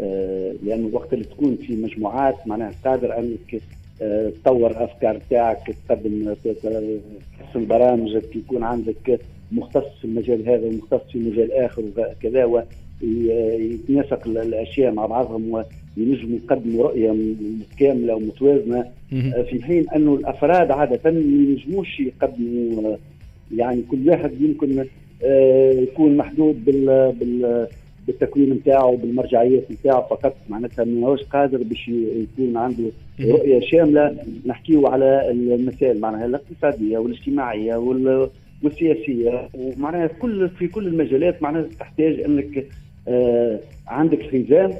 آه، 0.00 0.54
لأنه 0.62 0.90
وقت 0.92 1.12
اللي 1.12 1.24
تكون 1.24 1.56
في 1.56 1.76
مجموعات 1.76 2.46
معناها 2.46 2.72
قادر 2.84 3.18
انك 3.18 3.62
تطور 4.44 4.84
افكار 4.84 5.20
تاعك 5.30 5.74
تقدم 5.88 6.34
تحسن 7.40 7.66
برامجك 7.66 8.36
يكون 8.36 8.62
عندك 8.62 9.20
مختص 9.52 9.98
في 10.00 10.04
المجال 10.04 10.48
هذا 10.48 10.66
ومختص 10.66 11.10
في 11.12 11.18
مجال 11.18 11.52
آخر 11.52 11.82
وكذا 11.96 12.44
ويتناسق 12.44 14.26
الأشياء 14.26 14.92
مع 14.92 15.06
بعضهم 15.06 15.64
وينجموا 15.96 16.38
يقدموا 16.44 16.84
رؤية 16.84 17.16
كامله 17.78 18.14
ومتوازنة. 18.14 18.84
آه، 19.34 19.42
في 19.42 19.62
حين 19.62 19.86
انه 19.96 20.14
الأفراد 20.14 20.70
عادة 20.70 21.10
ما 21.10 21.18
ينجموش 21.18 22.00
يقدموا 22.00 22.96
يعني 23.56 23.82
كل 23.90 24.08
واحد 24.10 24.40
يمكن 24.40 24.84
يكون 25.82 26.16
محدود 26.16 26.64
بال 26.64 27.12
بال 27.12 27.66
بالتكوين 28.10 28.50
نتاعو 28.50 28.96
بالمرجعيات 28.96 29.70
نتاعو 29.70 30.02
فقط. 30.02 30.36
معناتها 30.48 30.84
ما 30.84 31.06
هوش 31.06 31.22
قادر 31.22 31.62
باش 31.62 31.88
يكون 31.88 32.56
عنده 32.56 32.84
رؤية 33.20 33.60
شاملة 33.60 34.16
نحكيو 34.46 34.86
على 34.86 35.30
المسائل 35.30 36.00
معناها 36.00 36.26
الاقتصادية 36.26 36.98
والاجتماعية 36.98 37.76
والسياسية. 38.62 39.48
ومعناها 39.54 40.06
كل 40.06 40.48
في 40.48 40.66
كل 40.68 40.86
المجالات 40.86 41.42
معناها 41.42 41.66
تحتاج 41.80 42.20
إنك 42.20 42.66
آه 43.08 43.60
عندك 43.88 44.22
حزام 44.22 44.72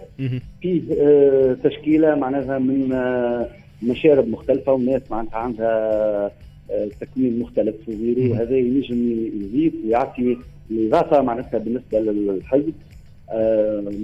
فيه 0.62 0.80
آه 1.00 1.56
تشكيلة 1.64 2.14
معناها 2.14 2.58
من 2.58 2.92
آه 2.92 3.46
مشارب 3.82 4.28
مختلفة 4.28 4.72
والناس 4.72 5.02
معناتها 5.10 5.37
عندها 5.38 5.70
آه 6.70 6.88
تكوين 7.00 7.38
مختلف. 7.40 7.75
وغيره 7.88 8.30
وهذا 8.30 8.56
ينجم 8.56 9.28
يزيد 9.42 9.72
ويعطي 9.87 10.37
إضافة 10.72 11.22
معناتها 11.22 11.58
بالنسبة 11.58 12.00
للحزب. 12.00 12.72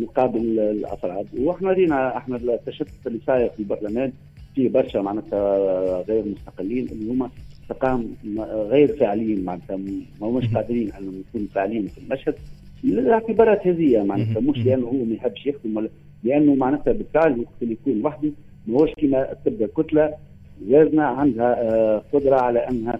مقابل 0.02 0.58
الأفراد. 0.60 1.26
وإحنا 1.38 1.72
رينا 1.72 2.16
إحنا 2.16 2.36
التشتت 2.36 3.06
اللي 3.06 3.18
صاير 3.26 3.48
في 3.48 3.58
البرلمان 3.60 4.12
في 4.54 4.68
برشا 4.68 4.98
معناتها 4.98 5.58
غير 6.08 6.24
مستقلين 6.24 6.88
اللي 6.88 7.12
هما 7.12 7.30
تقام 7.68 8.08
غير 8.48 8.96
فاعلين 8.96 9.44
معناتها 9.44 9.76
ما 9.76 10.26
هماش 10.26 10.54
قادرين 10.54 10.92
إنهم 10.92 11.22
يكونوا 11.28 11.46
فاعلين 11.54 11.86
في 11.86 11.98
المشهد. 11.98 12.34
الاعتبارات 12.84 13.66
هذه 13.66 14.04
معناتها 14.04 14.40
مش 14.40 14.58
لأنه 14.58 14.86
هو 14.86 15.04
ما 15.04 15.14
يحبش 15.14 15.46
يخدم 15.46 15.76
ولا 15.76 15.88
لأنه 16.24 16.54
معناتها 16.54 16.92
بالفعل 16.92 17.40
وقت 17.40 17.62
اللي 17.62 17.72
يكون 17.72 18.04
وحده 18.06 18.30
ماهوش 18.66 18.90
كما 18.96 19.34
تبدا 19.44 19.66
كتلة 19.76 20.14
لازم 20.68 21.00
عندها 21.00 21.62
آه، 21.62 22.02
قدرة 22.12 22.36
على 22.36 22.58
إنها 22.58 22.98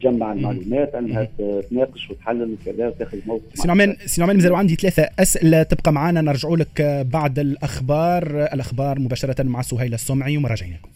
تجمع 0.00 0.32
المعلومات 0.32 0.94
أنها 0.94 1.28
تناقش 1.70 2.10
وتحلل 2.10 2.56
وكذا 2.62 2.86
وتاخذ 2.88 3.18
موقف 3.26 3.42
سي 3.54 3.68
نعمان 3.68 3.96
سي 4.06 4.20
نعمان 4.20 4.36
مازالوا 4.36 4.58
عندي 4.58 4.74
ثلاثة 4.74 5.08
اسئله 5.18 5.62
تبقى 5.62 5.92
معنا 5.92 6.20
نرجعوا 6.20 6.56
لك 6.56 7.06
بعد 7.12 7.38
الأخبار. 7.38 8.44
الأخبار 8.44 8.98
مباشرة 8.98 9.42
مع 9.42 9.62
سهيل 9.62 9.94
السمعي 9.94 10.36
ومراجعين 10.36 10.72
لكم 10.72 10.88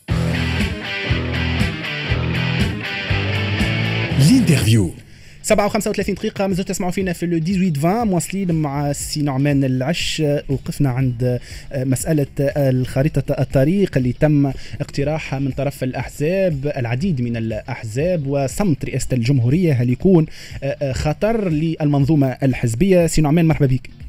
7 5.43 5.69
و35 5.69 6.11
دقيقة 6.11 6.47
مازلتوا 6.47 6.75
تسمعوا 6.75 6.93
فينا 6.93 7.13
في 7.13 7.27
le 7.27 7.39
18 7.39 7.73
20 7.87 8.07
مواصلين 8.07 8.53
مع 8.55 8.93
سي 8.93 9.23
نعمان 9.23 9.65
العش. 9.65 10.23
وقفنا 10.49 10.91
عند 10.91 11.41
آه، 11.73 11.85
مسألة 11.85 12.27
الخريطة 12.41 13.41
الطريق 13.41 13.97
اللي 13.97 14.13
تم 14.13 14.47
اقتراحها 14.81 15.39
من 15.39 15.51
طرف 15.51 15.85
الأحزاب 15.85 16.73
العديد 16.77 17.21
من 17.21 17.37
الأحزاب 17.37 18.27
وصمت 18.27 18.85
رئاسة 18.85 19.09
الجمهورية 19.13 19.73
هل 19.73 19.91
يكون 19.91 20.27
آه، 20.63 20.77
آه، 20.83 20.93
خطر 20.93 21.49
للمنظومة 21.49 22.37
الحزبية؟ 22.43 23.07
سي 23.07 23.23
نعمان 23.23 23.47
مرحبا 23.47 23.67
بك. 23.67 24.02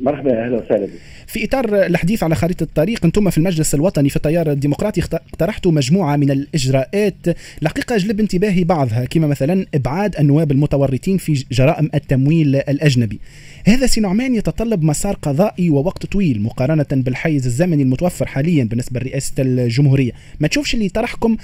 مرحبا 0.00 0.44
أهلا 0.44 0.56
وسهلا 0.56 0.88
في 1.26 1.44
إطار 1.44 1.86
الحديث 1.86 2.22
على 2.22 2.34
خريطة 2.34 2.62
الطريق 2.62 3.04
أنتم 3.04 3.30
في 3.30 3.38
المجلس 3.38 3.74
الوطني 3.74 4.08
في 4.08 4.16
التيار 4.16 4.50
الديمقراطي 4.50 5.00
اقترحتوا 5.00 5.72
مجموعة 5.72 6.16
من 6.16 6.30
الإجراءات 6.30 7.14
الحقيقة 7.62 7.96
جلب 7.96 8.20
انتباهي 8.20 8.64
بعضها 8.64 9.04
كما 9.04 9.26
مثلا 9.26 9.66
إبعاد 9.74 10.16
النواب 10.16 10.52
المتورطين 10.52 11.18
في 11.18 11.44
جرائم 11.52 11.90
التمويل 11.94 12.56
الأجنبي. 12.56 13.20
هذا 13.66 13.86
سي 13.86 14.00
نعمان 14.00 14.34
يتطلب 14.34 14.82
مسار 14.82 15.14
قضائي 15.22 15.70
ووقت 15.70 16.06
طويل 16.06 16.42
مقارنة 16.42 16.86
بالحيز 16.92 17.46
الزمني 17.46 17.82
المتوفر 17.82 18.26
حاليا 18.26 18.64
بالنسبة 18.64 19.00
لرئاسة 19.00 19.32
الجمهورية. 19.38 20.12
ما 20.40 20.48
تشوفش 20.48 20.74
اللي 20.74 20.88
طرحكم 20.88 21.36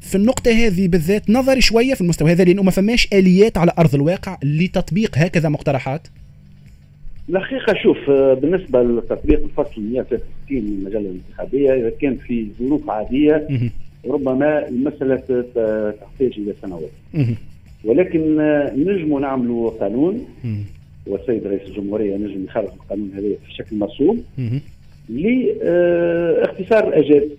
في 0.00 0.14
النقطة 0.14 0.50
هذه 0.50 0.88
بالذات 0.88 1.30
نظري 1.30 1.60
شوية 1.60 1.94
في 1.94 2.00
المستوى 2.00 2.32
هذا؟ 2.32 2.44
لأنه 2.44 2.62
ما 2.62 2.70
فماش 2.70 3.08
آليات 3.12 3.58
على 3.58 3.72
أرض 3.78 3.94
الواقع 3.94 4.38
لتطبيق 4.42 5.18
هكذا 5.18 5.48
مقترحات. 5.48 6.08
الحقيقة 7.30 7.74
شوف 7.82 8.10
آه، 8.10 8.34
بالنسبة 8.34 8.82
لتطبيق 8.82 9.42
الفصل 9.42 9.80
163 9.82 10.22
من 10.50 10.78
المجلة 10.78 11.00
الانتخابية 11.00 11.74
إذا 11.74 11.90
كان 11.90 12.16
في 12.16 12.46
ظروف 12.60 12.90
عادية 12.90 13.48
ربما 14.06 14.68
المسألة 14.68 15.16
تحتاج 16.00 16.32
إلى 16.38 16.54
سنوات. 16.62 16.90
ولكن 17.84 18.40
آه، 18.40 18.74
نجموا 18.76 19.20
نعملوا 19.20 19.70
قانون. 19.70 20.24
والسيد 21.06 21.46
رئيس 21.46 21.62
الجمهورية 21.68 22.16
نجم 22.16 22.44
يخرج 22.44 22.64
القانون 22.64 23.10
هذا 23.14 23.28
في 23.46 23.54
شكل 23.54 23.76
مرسوم 23.76 24.22
لإختصار 25.08 26.84
آه، 26.84 26.88
الأجال 26.88 27.30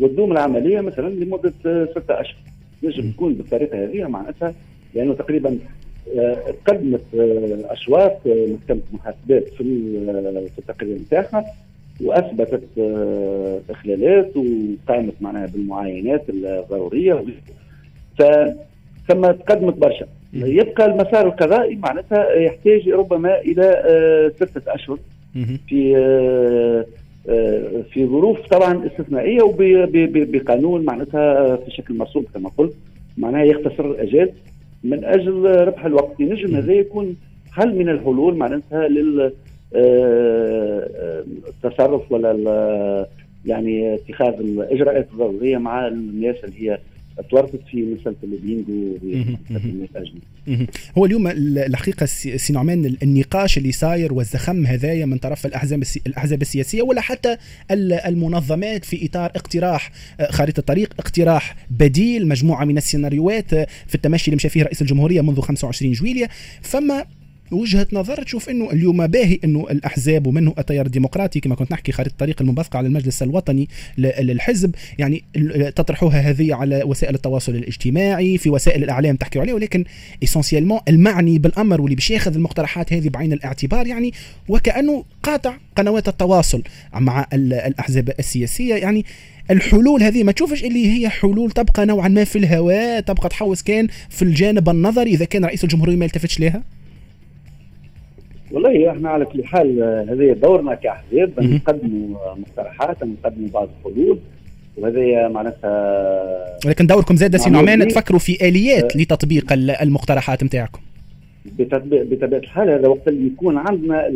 وتدوم 0.00 0.32
العملية 0.32 0.80
مثلا 0.80 1.08
لمدة 1.08 1.52
ستة 1.90 2.20
أشهر. 2.20 2.36
نجم 2.84 3.10
تكون 3.10 3.34
بالطريقة 3.34 3.84
هذه 3.84 4.08
معناتها 4.08 4.54
لأنه 4.94 5.14
تقريبا 5.14 5.58
قدمت 6.66 7.00
آه، 7.14 7.72
أشواط 7.72 8.26
آه، 8.26 8.46
محكمة 8.46 8.80
المحاسبات 8.90 9.48
في 9.48 9.64
في 10.54 10.58
التقرير 10.58 10.96
نتاعها 10.96 11.44
وأثبتت 12.04 12.62
آه، 12.78 13.60
إخلالات 13.70 14.36
وقامت 14.36 15.14
معناها 15.20 15.46
بالمعاينات 15.46 16.24
الضرورية. 16.28 17.24
ثم 19.08 19.30
تقدمت 19.30 19.74
برشا. 19.74 20.06
يبقى 20.32 20.86
المسار 20.86 21.26
القضائي 21.26 21.76
معناتها 21.76 22.32
يحتاج 22.32 22.88
ربما 22.88 23.40
إلى 23.40 24.32
ستة 24.36 24.74
أشهر 24.74 24.98
في 25.68 25.94
في 27.92 28.06
ظروف 28.06 28.46
طبعا 28.46 28.86
استثنائية 28.86 29.42
وبقانون 29.42 30.84
معناتها 30.84 31.56
في 31.56 31.70
شكل 31.70 31.94
مرسوم 31.94 32.24
كما 32.34 32.48
قلت 32.48 32.74
معناها 33.18 33.44
يختصر 33.44 33.84
الاجال 33.90 34.32
من 34.84 35.04
أجل 35.04 35.44
ربح 35.44 35.84
الوقت. 35.84 36.20
نجم 36.20 36.56
هذا 36.56 36.72
يكون 36.72 37.16
حل 37.52 37.78
من 37.78 37.88
الحلول 37.88 38.36
معناتها 38.36 38.88
لل 38.88 39.32
آه، 39.74 41.24
التصرف 41.48 42.12
ولا 42.12 43.06
يعني 43.46 43.94
اتخاذ 43.94 44.34
الإجراءات 44.40 45.08
الضرورية 45.12 45.58
مع 45.58 45.86
الناس 45.88 46.36
اللي 46.44 46.70
هي 46.70 46.78
تورطت 47.30 47.60
في 47.70 47.82
مساله 47.82 48.16
اللوبينغ 48.24 48.62
هو 50.98 51.06
اليوم 51.06 51.26
الحقيقة 51.26 52.06
سي 52.06 52.52
نعمان 52.52 52.96
النقاش 53.02 53.58
اللي 53.58 53.72
صاير 53.72 54.14
والزخم 54.14 54.66
هذايا 54.66 55.06
من 55.06 55.18
طرف 55.18 55.46
الأحزاب 55.46 55.82
الأحزاب 56.06 56.42
السياسية 56.42 56.82
ولا 56.82 57.00
حتى 57.00 57.36
المنظمات 57.70 58.84
في 58.84 59.06
إطار 59.06 59.30
اقتراح 59.36 59.90
آه، 60.20 60.30
خارطة 60.30 60.62
طريق 60.62 60.94
اقتراح 60.98 61.56
بديل 61.70 62.28
مجموعة 62.28 62.64
من 62.64 62.76
السيناريوهات 62.76 63.52
آه، 63.52 63.66
في 63.86 63.94
التمشي 63.94 64.26
اللي 64.26 64.36
مشى 64.36 64.48
فيه 64.48 64.62
رئيس 64.62 64.82
الجمهورية 64.82 65.20
منذ 65.20 65.40
25 65.40 65.92
جويليا 65.92 66.28
فما 66.62 67.04
وجهة 67.52 67.86
نظر 67.92 68.22
تشوف 68.22 68.48
إنه 68.48 68.70
اليوم 68.70 69.06
باهي 69.06 69.38
إنه 69.44 69.66
الأحزاب 69.70 70.26
ومنه 70.26 70.54
التيار 70.58 70.86
الديمقراطي 70.86 71.40
كما 71.40 71.54
كنت 71.54 71.72
نحكي 71.72 71.92
خارطه 71.92 72.10
الطريق 72.10 72.42
المنبثقه 72.42 72.76
على 72.76 72.86
المجلس 72.86 73.22
الوطني 73.22 73.68
للحزب. 73.98 74.74
يعني 74.98 75.24
تطرحوها 75.76 76.20
هذه 76.20 76.54
على 76.54 76.82
وسائل 76.84 77.14
التواصل 77.14 77.54
الاجتماعي 77.54 78.38
في 78.38 78.50
وسائل 78.50 78.84
الإعلام 78.84 79.16
تحكيوا 79.16 79.42
عليه 79.42 79.52
ولكن 79.52 79.84
اسونسيالمون 80.22 80.80
المعني 80.88 81.38
بالأمر 81.38 81.80
واللي 81.80 81.94
باش 81.94 82.10
ياخذ 82.10 82.34
المقترحات 82.34 82.92
هذه 82.92 83.08
بعين 83.08 83.32
الاعتبار 83.32 83.86
يعني 83.86 84.12
وكأنه 84.48 85.04
قاطع 85.22 85.56
قنوات 85.76 86.08
التواصل 86.08 86.62
مع 86.94 87.26
الأحزاب 87.32 88.12
السياسية. 88.18 88.74
يعني 88.74 89.04
الحلول 89.50 90.02
هذه 90.02 90.22
ما 90.22 90.32
تشوفش 90.32 90.64
اللي 90.64 90.86
هي 90.86 91.08
حلول 91.08 91.50
تبقى 91.50 91.86
نوعا 91.86 92.08
ما 92.08 92.24
في 92.24 92.38
الهواء 92.38 93.00
تبقى 93.00 93.28
تحوس 93.28 93.62
كان 93.62 93.88
في 94.10 94.22
الجانب 94.22 94.68
النظري. 94.68 95.10
إذا 95.10 95.24
كان 95.24 95.44
رئيس 95.44 95.64
الجمهورية 95.64 95.96
ما 95.96 96.04
يلتفتش 96.04 96.40
لها؟ 96.40 96.62
والله 98.52 98.90
إحنا 98.90 99.08
على 99.08 99.24
كل 99.24 99.44
حال 99.44 99.82
هذا 100.10 100.32
دورنا 100.32 100.74
كاحزاب 100.74 101.30
نقدموا 101.38 102.34
مقترحات 102.36 103.04
نقدموا 103.04 103.48
بعض 103.54 103.68
الحلول. 103.78 104.18
وهذا 104.76 105.28
معناتها 105.28 106.58
ولكن 106.66 106.86
دوركم 106.86 107.16
زاد 107.16 107.36
سي 107.36 107.50
نعمان 107.50 107.88
تفكروا 107.88 108.18
في 108.18 108.48
آليات 108.48 108.96
أه. 108.96 109.00
لتطبيق 109.00 109.52
المقترحات 109.52 110.44
نتاعكم. 110.44 110.80
بطبيعة 111.58 112.38
الحال 112.38 112.70
هذا 112.70 112.88
وقت 112.88 113.08
اللي 113.08 113.26
يكون 113.26 113.56
عندنا 113.56 114.06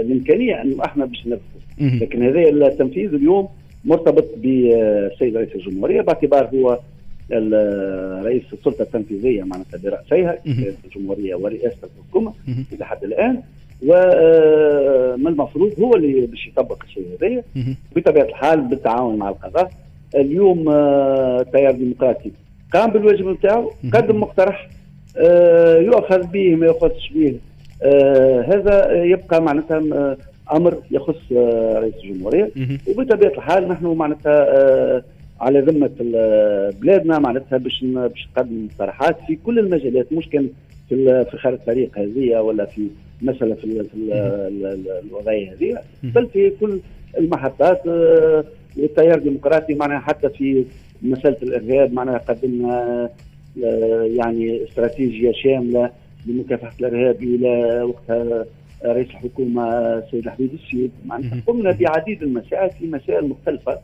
الإمكانية 0.00 0.62
إنه 0.62 0.84
إحنا 0.84 1.04
باش 1.04 1.26
ننفذ 1.26 2.02
لكن 2.02 2.22
هذا 2.22 2.40
التنفيذ 2.66 3.14
اليوم 3.14 3.48
مرتبط 3.84 4.24
بالسيد 4.36 5.36
رئيس 5.36 5.48
الجمهورية 5.54 6.00
باعتبار 6.00 6.50
هو 6.54 6.78
رئيس 8.24 8.42
السلطة 8.52 8.82
التنفيذية 8.82 9.42
معناتها 9.42 9.78
برأسيها 9.84 10.38
الجمهورية 10.84 11.34
ورئاسة 11.34 11.76
الحكومة. 11.98 12.32
إلى 12.72 12.84
حد 12.86 13.04
الآن 13.04 13.42
ومن 13.86 15.26
المفروض 15.26 15.72
هو 15.80 15.94
اللي 15.94 16.26
باش 16.26 16.46
يطبق 16.46 16.82
الشيء 16.84 17.06
هذايا 17.18 17.42
بطبيعة 17.96 18.24
الحال 18.24 18.60
بالتعاون 18.60 19.16
مع 19.18 19.28
القضاء. 19.28 19.70
اليوم 20.16 20.68
آه، 20.68 21.40
التيار 21.40 21.70
الديمقراطي 21.70 22.30
قام 22.72 22.90
بالواجب 22.90 23.28
نتاعو 23.28 23.70
قدم 23.94 24.20
مقترح 24.20 24.68
آه، 25.16 25.76
يؤخذ 25.78 26.26
به 26.26 26.54
ما 26.56 26.66
يخصش 26.66 27.10
به 27.14 27.34
آه، 27.82 28.40
هذا 28.40 29.02
يبقى 29.04 29.42
معناتها 29.42 30.16
أمر 30.52 30.76
يخص 30.90 31.32
رئيس 31.76 31.94
الجمهورية. 32.04 32.50
وبطبيعة 32.88 33.30
الحال 33.30 33.68
نحن 33.68 33.86
معناتها 33.86 35.02
على 35.40 35.60
ذمة 35.60 35.90
بلادنا 36.80 37.18
معناتها 37.18 37.58
باش 37.58 37.84
باش 37.84 38.28
نقدم 38.36 38.64
مقترحات 38.64 39.16
في 39.26 39.36
كل 39.46 39.58
المجالات 39.58 40.12
مش 40.12 40.28
كان 40.28 40.48
في 40.94 41.24
في 41.30 41.38
خارج 41.38 41.54
الطريق 41.54 41.98
هذه 41.98 42.40
ولا 42.40 42.64
في 42.64 42.88
مثلا 43.22 43.54
في, 43.54 43.86
الوضعية 45.04 45.52
هذه. 45.52 45.78
بل 46.02 46.26
في 46.26 46.50
كل 46.60 46.80
المحطات 47.18 47.86
آه، 47.86 48.44
والتيار 48.76 49.18
الديمقراطي 49.18 49.74
معناها 49.74 50.00
حتى 50.00 50.28
في 50.28 50.64
مسألة 51.02 51.36
الإرهاب 51.42 51.92
معناها 51.92 52.18
قدمنا 52.18 53.08
آه، 53.64 54.02
يعني 54.16 54.64
استراتيجية 54.64 55.32
شاملة 55.32 55.90
لمكافحة 56.26 56.72
الإرهاب 56.80 57.22
إلى 57.22 57.82
وقتها 57.82 58.44
رئيس 58.84 59.10
الحكومة 59.10 59.68
السيد 59.72 60.26
الحبيب 60.26 60.50
السيد. 60.54 60.90
معناها 61.06 61.42
قمنا 61.46 61.70
بعديد 61.80 62.22
المسائل 62.22 62.70
في 62.70 62.86
مسائل 62.86 63.28
مختلفة 63.28 63.78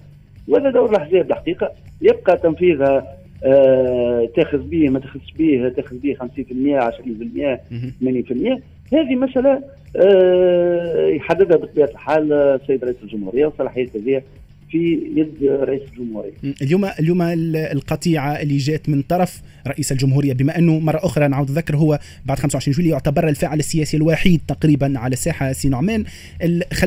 وهذا 0.48 0.70
دور 0.70 0.90
الأحزاب 0.90 1.30
الحقيقة. 1.30 1.70
يبقى 2.02 2.36
تنفيذها 2.36 3.18
آه 3.44 4.28
تاخذ 4.36 4.58
به 4.58 4.90
ما 4.90 4.98
تاخذش 4.98 5.32
به 5.38 5.72
تاخذ 5.76 5.96
به 5.96 6.14
50% 6.14 6.18
20% 6.18 7.58
80% 8.02 8.60
هذه 8.92 9.16
مسألة 9.16 9.62
آه 9.96 11.06
يحددها 11.06 11.56
بطبيعة 11.56 11.88
الحال 11.88 12.32
السيد 12.32 12.84
رئيس 12.84 12.96
الجمهورية 13.02 13.46
وصلاحية 13.46 13.88
هذه 13.94 14.22
في 14.70 15.00
يد 15.16 15.50
رئيس 15.50 15.82
الجمهورية. 15.92 16.32
اليوم 16.62 16.84
اليوم 16.84 17.22
القطيعه 17.22 18.32
اللي 18.32 18.56
جات 18.56 18.88
من 18.88 19.02
طرف 19.02 19.42
رئيس 19.66 19.92
الجمهورية 19.92 20.32
بما 20.32 20.58
أنه 20.58 20.78
مرة 20.78 20.98
أخرى 21.02 21.28
نعود 21.28 21.50
نذكر 21.50 21.76
هو 21.76 21.98
بعد 22.26 22.38
25 22.38 22.74
جويلية 22.74 22.90
يعتبر 22.92 23.28
الفاعل 23.28 23.58
السياسي 23.58 23.96
الوحيد 23.96 24.40
تقريبا 24.48 24.98
على 24.98 25.12
الساحه 25.12 25.52
سي 25.52 25.68
نعمان. 25.68 26.04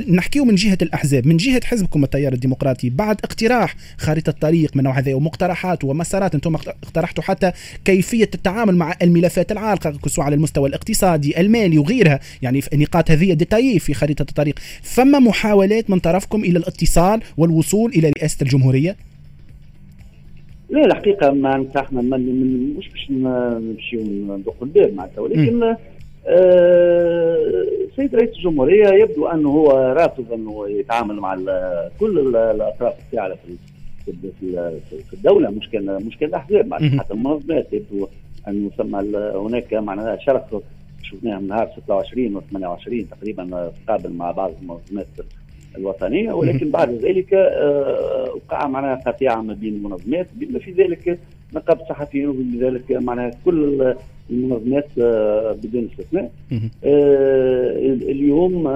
نحكيه 0.08 0.46
من 0.46 0.56
جهة 0.56 0.78
الأحزاب 0.82 1.28
من 1.28 1.38
جهة 1.38 1.62
حزبكم 1.65 2.04
التيار 2.04 2.34
الديمقراطي. 2.34 2.89
بعد 2.89 3.17
اقتراح 3.24 3.76
خارطة 3.98 4.32
طريق 4.32 4.78
من 4.78 4.84
نوع 4.84 5.00
هذا 5.00 5.13
ومقترحات 5.13 5.84
ومسارات 5.84 6.36
أنتم 6.36 6.56
اقترحتوا 6.56 7.24
حتى 7.24 7.52
كيفية 7.86 8.30
التعامل 8.36 8.76
مع 8.76 8.96
الملفات 9.02 9.52
العالقة 9.52 9.94
سواء 10.08 10.26
على 10.26 10.36
المستوى 10.36 10.70
الاقتصادي 10.70 11.39
المالي 11.41 11.78
وغيرها. 11.78 12.20
يعني 12.41 12.62
في 12.62 12.74
النقاط 12.74 13.12
هذه 13.12 13.34
ديتايي 13.34 13.80
في 13.80 13.94
خريطة 13.94 14.26
الطريق. 14.30 14.60
فما 14.82 15.20
محاولات 15.20 15.89
من 15.89 16.00
طرفكم 16.00 16.44
إلى 16.44 16.60
الاتصال 16.60 17.22
والوصول 17.38 17.70
الوصول 17.73 17.91
إلى 17.91 18.12
رئاسة 18.17 18.38
الجمهورية؟ 18.41 18.95
لا 20.69 20.86
الحقيقة 20.86 21.31
ما 21.31 21.67
إحنا 21.77 22.01
من 22.01 22.75
مش 22.77 22.89
باش 22.89 23.12
نمشيو 23.12 24.01
ندقوا 24.03 24.67
الباب 24.67 24.93
معناتها 24.93 25.21
ولكن 25.21 25.63
السيد 27.88 28.15
آه 28.15 28.19
رئيس 28.19 28.29
الجمهورية 28.38 28.88
يبدو 28.88 29.27
أنه 29.27 29.49
هو 29.49 29.71
رافض 29.97 30.34
أنه 30.34 30.69
يتعامل 30.69 31.15
مع 31.15 31.36
كل 31.99 32.38
الأطراف 32.38 32.93
الفاعله 32.99 33.36
في 33.36 34.12
في 35.07 35.13
الدولة 35.13 35.49
مش 35.49 35.69
كان 35.69 36.05
مش 36.05 36.17
كان 36.17 36.29
الاحزاب 36.29 36.67
معناتها 36.67 36.99
حتى 36.99 37.13
المنظمات 37.13 37.67
يبدو 37.73 38.07
أن 38.47 38.69
يسمى 38.73 39.17
هناك 39.36 39.73
معناها 39.73 40.17
شرخ 40.25 40.43
شفناها 41.03 41.39
من 41.39 41.47
نهار 41.47 41.69
26 41.84 42.36
و 42.36 42.41
28 42.51 43.10
تقريبا 43.10 43.71
تقابل 43.86 44.13
مع 44.13 44.31
بعض 44.31 44.51
المنظمات 44.62 45.07
الوطنية 45.77 46.34
ولكن 46.34 46.71
بعد 46.71 46.89
ذلك 46.89 47.34
آه، 47.34 48.34
وقع 48.36 48.67
معناها 48.67 48.95
قطيعه 49.05 49.41
ما 49.41 49.53
بين 49.53 49.75
المنظمات. 49.75 50.27
بما 50.34 50.60
في 50.60 50.71
ذلك 50.71 51.19
نقابه 51.55 51.81
الصحفيين 51.81 52.27
وبذلك 52.27 52.91
معناها 52.91 53.31
كل 53.45 53.95
المنظمات 54.29 54.88
آه، 55.01 55.51
بدون 55.51 55.89
استثناء. 55.91 56.31
آه، 56.84 57.71
اليوم 58.01 58.67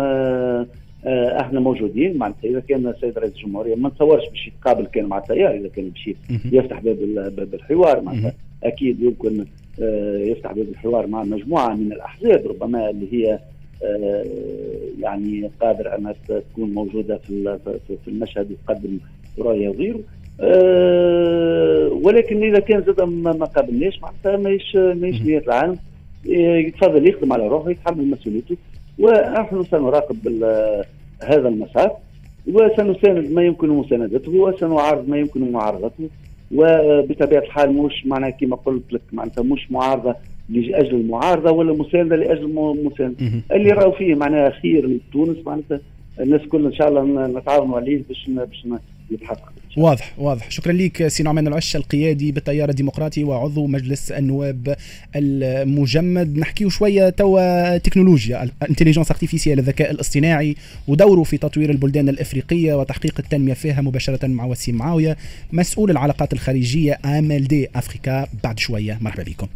إحنا 1.42 1.60
موجودين 1.60 2.18
معناتها 2.18 2.50
إذا 2.50 2.60
كان 2.60 2.88
السيد 2.88 3.18
رئيس 3.18 3.34
الجمهورية 3.36 3.76
ما 3.76 3.90
نتصورش 3.90 4.30
باش 4.30 4.48
يتقابل 4.48 4.86
كان 4.86 5.06
مع 5.06 5.18
التيار 5.18 5.56
إذا 5.56 5.68
كان 5.68 5.90
باش 5.90 6.10
يفتح 6.52 6.80
باب 6.80 6.98
باب 7.36 7.54
الحوار 7.54 8.02
معناتها 8.02 8.34
أكيد 8.64 9.02
يمكن 9.02 9.46
يفتح 10.30 10.52
باب 10.52 10.66
الحوار 10.70 11.08
مع 11.08 11.24
مجموعة 11.24 11.74
من 11.74 11.92
الأحزاب 11.92 12.48
ربما 12.48 12.90
اللي 12.90 13.08
هي 13.14 13.40
يعني 15.00 15.52
قادر 15.62 15.96
انها 15.96 16.16
تكون 16.28 16.74
موجودة 16.74 17.18
في 17.18 17.60
في 18.06 18.08
المشهد 18.08 18.52
وتقدم 18.52 18.98
رؤية 19.40 19.70
وغيره. 19.70 20.00
أه 20.42 22.00
ولكن 22.04 22.44
إذا 22.44 22.60
كان 22.60 22.84
زاد 22.84 23.02
ما 23.02 23.46
قابلناش 23.46 24.00
معناتها 24.02 24.38
ماهيش 24.38 24.76
ماهيش 24.76 25.22
نية 25.22 25.38
العالم 25.38 25.78
يتفضل 26.26 27.08
يخدم 27.08 27.34
على 27.34 27.48
روحه 27.48 27.70
يتحمل 27.70 28.08
مسؤوليته. 28.08 28.58
ونحن 29.00 29.64
سنراقب 29.64 30.44
هذا 31.24 31.48
المسار 31.48 31.98
وسنساند 32.48 33.32
ما 33.32 33.44
يمكن 33.44 33.70
مساندته 33.70 34.32
وسنعارض 34.32 35.10
ما 35.10 35.18
يمكن 35.18 35.52
معارضته. 35.52 36.10
وبطبيعة 36.56 37.42
الحال 37.42 37.74
مش 37.74 38.06
معناها 38.06 38.30
كما 38.30 38.56
قلت 38.56 38.94
لك 38.94 39.02
معناتها 39.14 39.44
مش 39.44 39.72
معارضة 39.72 40.16
لأجل 40.50 40.96
المعارضة 40.96 41.52
ولا 41.52 41.74
مساندة 41.74 42.16
لأجل 42.16 42.54
مساندة. 42.86 43.18
اللي 43.52 43.70
راهو 43.70 43.92
فيه 43.92 44.16
معناها 44.16 44.50
خير 44.50 44.88
لتونس 44.88 45.38
معناتها 45.46 45.80
الناس 46.20 46.42
كل 46.42 46.66
إن 46.66 46.74
شاء 46.74 46.90
الله 46.90 47.28
نتعاونوا 47.28 47.78
عليه 47.78 48.02
باش 48.10 48.30
باش 48.30 48.68
يتحقق 49.12 49.52
واضح 49.78 50.14
واضح. 50.18 50.52
شكرا 50.52 50.74
لك 50.74 51.08
سي 51.08 51.24
نعمان 51.24 51.48
العش 51.48 51.76
القيادي 51.76 52.32
بالتيار 52.32 52.70
الديمقراطي 52.70 53.24
وعضو 53.24 53.68
مجلس 53.68 54.12
النواب 54.12 54.76
المجمد. 55.16 56.38
نحكيو 56.38 56.70
شوية 56.70 57.10
توا 57.10 57.78
تكنولوجيا 57.78 58.44
ال 58.44 58.49
intelligence 58.49 59.12
artificielle 59.12 59.60
الذكاء 59.60 59.92
الاصطناعي 59.92 60.56
ودوره 60.88 61.24
في 61.24 61.38
تطوير 61.38 61.70
البلدان 61.70 62.10
الإفريقية 62.10 62.74
وتحقيق 62.74 63.20
التنمية 63.20 63.54
فيها 63.54 63.82
مباشرة 63.82 64.28
مع 64.28 64.46
وسيم 64.46 64.76
معاوية 64.76 65.18
مسؤول 65.54 65.92
العلاقات 65.92 66.34
الخارجيه 66.34 67.00
امل 67.06 67.44
دي 67.44 67.68
أفريكا. 67.76 68.28
بعد 68.44 68.60
شوية 68.60 68.98
مرحبا 69.02 69.24
بكم. 69.24 69.48